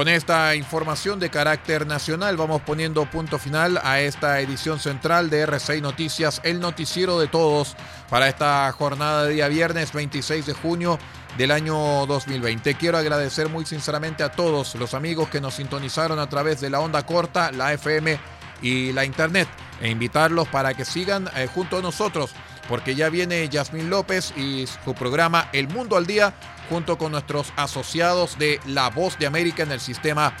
Con 0.00 0.08
esta 0.08 0.54
información 0.54 1.20
de 1.20 1.28
carácter 1.28 1.86
nacional 1.86 2.38
vamos 2.38 2.62
poniendo 2.62 3.04
punto 3.04 3.38
final 3.38 3.78
a 3.84 4.00
esta 4.00 4.40
edición 4.40 4.78
central 4.78 5.28
de 5.28 5.46
R6 5.46 5.82
Noticias, 5.82 6.40
el 6.42 6.58
noticiero 6.58 7.20
de 7.20 7.28
todos 7.28 7.76
para 8.08 8.26
esta 8.26 8.72
jornada 8.72 9.24
de 9.24 9.34
día 9.34 9.48
viernes 9.48 9.92
26 9.92 10.46
de 10.46 10.54
junio 10.54 10.98
del 11.36 11.50
año 11.50 12.06
2020. 12.06 12.76
Quiero 12.76 12.96
agradecer 12.96 13.50
muy 13.50 13.66
sinceramente 13.66 14.22
a 14.22 14.32
todos 14.32 14.74
los 14.76 14.94
amigos 14.94 15.28
que 15.28 15.42
nos 15.42 15.56
sintonizaron 15.56 16.18
a 16.18 16.30
través 16.30 16.62
de 16.62 16.70
la 16.70 16.80
onda 16.80 17.04
corta, 17.04 17.52
la 17.52 17.74
FM 17.74 18.18
y 18.62 18.94
la 18.94 19.04
internet 19.04 19.48
e 19.82 19.90
invitarlos 19.90 20.48
para 20.48 20.72
que 20.72 20.86
sigan 20.86 21.28
eh, 21.36 21.46
junto 21.46 21.76
a 21.76 21.82
nosotros 21.82 22.34
porque 22.70 22.94
ya 22.94 23.10
viene 23.10 23.48
Yasmín 23.48 23.90
López 23.90 24.32
y 24.36 24.64
su 24.66 24.94
programa 24.94 25.48
El 25.52 25.68
Mundo 25.68 25.96
al 25.96 26.06
Día 26.06 26.32
junto 26.70 26.96
con 26.96 27.12
nuestros 27.12 27.52
asociados 27.56 28.38
de 28.38 28.60
La 28.64 28.88
Voz 28.88 29.18
de 29.18 29.26
América 29.26 29.64
en 29.64 29.72
el 29.72 29.80
sistema 29.80 30.32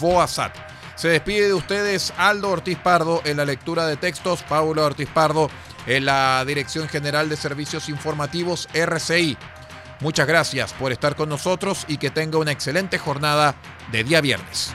VOASAT. 0.00 0.52
Se 0.96 1.08
despide 1.08 1.48
de 1.48 1.54
ustedes 1.54 2.12
Aldo 2.16 2.50
Ortiz 2.50 2.78
Pardo 2.78 3.20
en 3.24 3.36
la 3.36 3.44
lectura 3.44 3.86
de 3.86 3.96
textos, 3.96 4.42
Paulo 4.42 4.84
Ortiz 4.84 5.08
Pardo 5.10 5.50
en 5.86 6.06
la 6.06 6.42
Dirección 6.46 6.88
General 6.88 7.28
de 7.28 7.36
Servicios 7.36 7.88
Informativos 7.88 8.68
RCI. 8.72 9.36
Muchas 10.00 10.26
gracias 10.26 10.72
por 10.72 10.90
estar 10.90 11.16
con 11.16 11.28
nosotros 11.28 11.84
y 11.86 11.98
que 11.98 12.10
tenga 12.10 12.38
una 12.38 12.52
excelente 12.52 12.98
jornada 12.98 13.54
de 13.92 14.04
día 14.04 14.20
viernes. 14.20 14.74